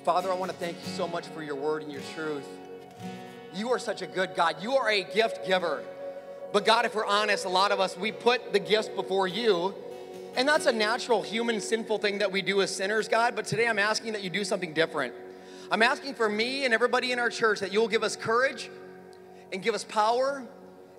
[0.03, 2.47] Father, I want to thank you so much for your word and your truth.
[3.53, 4.55] You are such a good God.
[4.61, 5.83] You are a gift giver.
[6.51, 9.75] But God, if we're honest, a lot of us, we put the gifts before you.
[10.35, 13.35] And that's a natural human sinful thing that we do as sinners, God.
[13.35, 15.13] But today I'm asking that you do something different.
[15.69, 18.69] I'm asking for me and everybody in our church that you'll give us courage
[19.51, 20.43] and give us power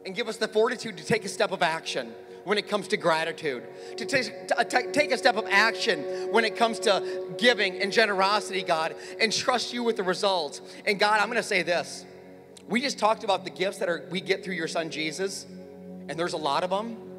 [0.05, 2.12] and give us the fortitude to take a step of action
[2.45, 3.62] when it comes to gratitude,
[3.97, 8.62] to take, uh, take a step of action when it comes to giving and generosity,
[8.62, 10.61] God, and trust you with the results.
[10.87, 12.05] And God, I'm gonna say this
[12.68, 15.47] We just talked about the gifts that are we get through your son Jesus,
[16.09, 17.12] and there's a lot of them.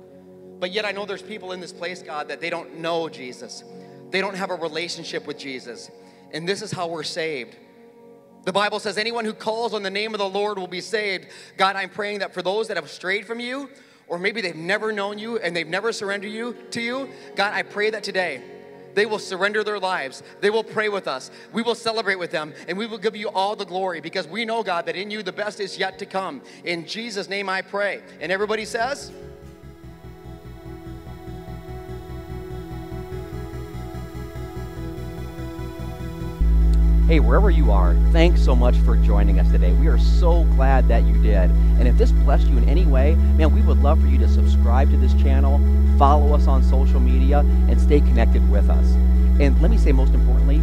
[0.64, 3.66] But yet I know there's people in this place, God, that they don't know Jesus.
[4.11, 5.91] They don't have a relationship with Jesus.
[6.32, 7.57] And this is how we're saved.
[8.45, 11.28] The Bible says anyone who calls on the name of the Lord will be saved.
[11.57, 13.70] God, I'm praying that for those that have strayed from you,
[14.07, 17.64] or maybe they've never known you and they've never surrendered you to you, God, I
[17.64, 18.41] pray that today
[18.95, 20.24] they will surrender their lives.
[20.39, 21.30] They will pray with us.
[21.51, 24.45] We will celebrate with them and we will give you all the glory because we
[24.45, 26.41] know, God, that in you the best is yet to come.
[26.64, 28.01] In Jesus' name I pray.
[28.22, 29.11] And everybody says,
[37.06, 39.74] Hey, wherever you are, thanks so much for joining us today.
[39.74, 41.51] We are so glad that you did.
[41.51, 44.28] And if this blessed you in any way, man, we would love for you to
[44.30, 45.60] subscribe to this channel,
[45.99, 48.93] follow us on social media, and stay connected with us.
[49.41, 50.62] And let me say, most importantly,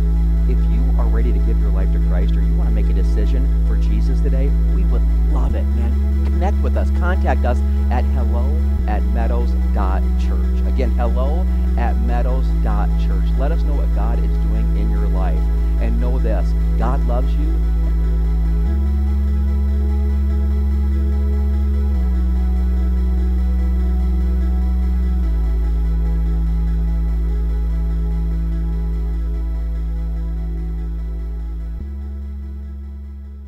[0.51, 2.89] if you are ready to give your life to Christ or you want to make
[2.89, 5.03] a decision for Jesus today, we would
[5.35, 6.25] love it, man.
[6.25, 6.89] Connect with us.
[6.99, 7.59] Contact us
[7.91, 8.49] at hello
[8.89, 10.67] at meadows.church.
[10.67, 13.39] Again, hello at meadows.church.
[13.39, 14.50] Let us know what God is doing
[16.23, 16.51] this.
[16.79, 17.80] God loves you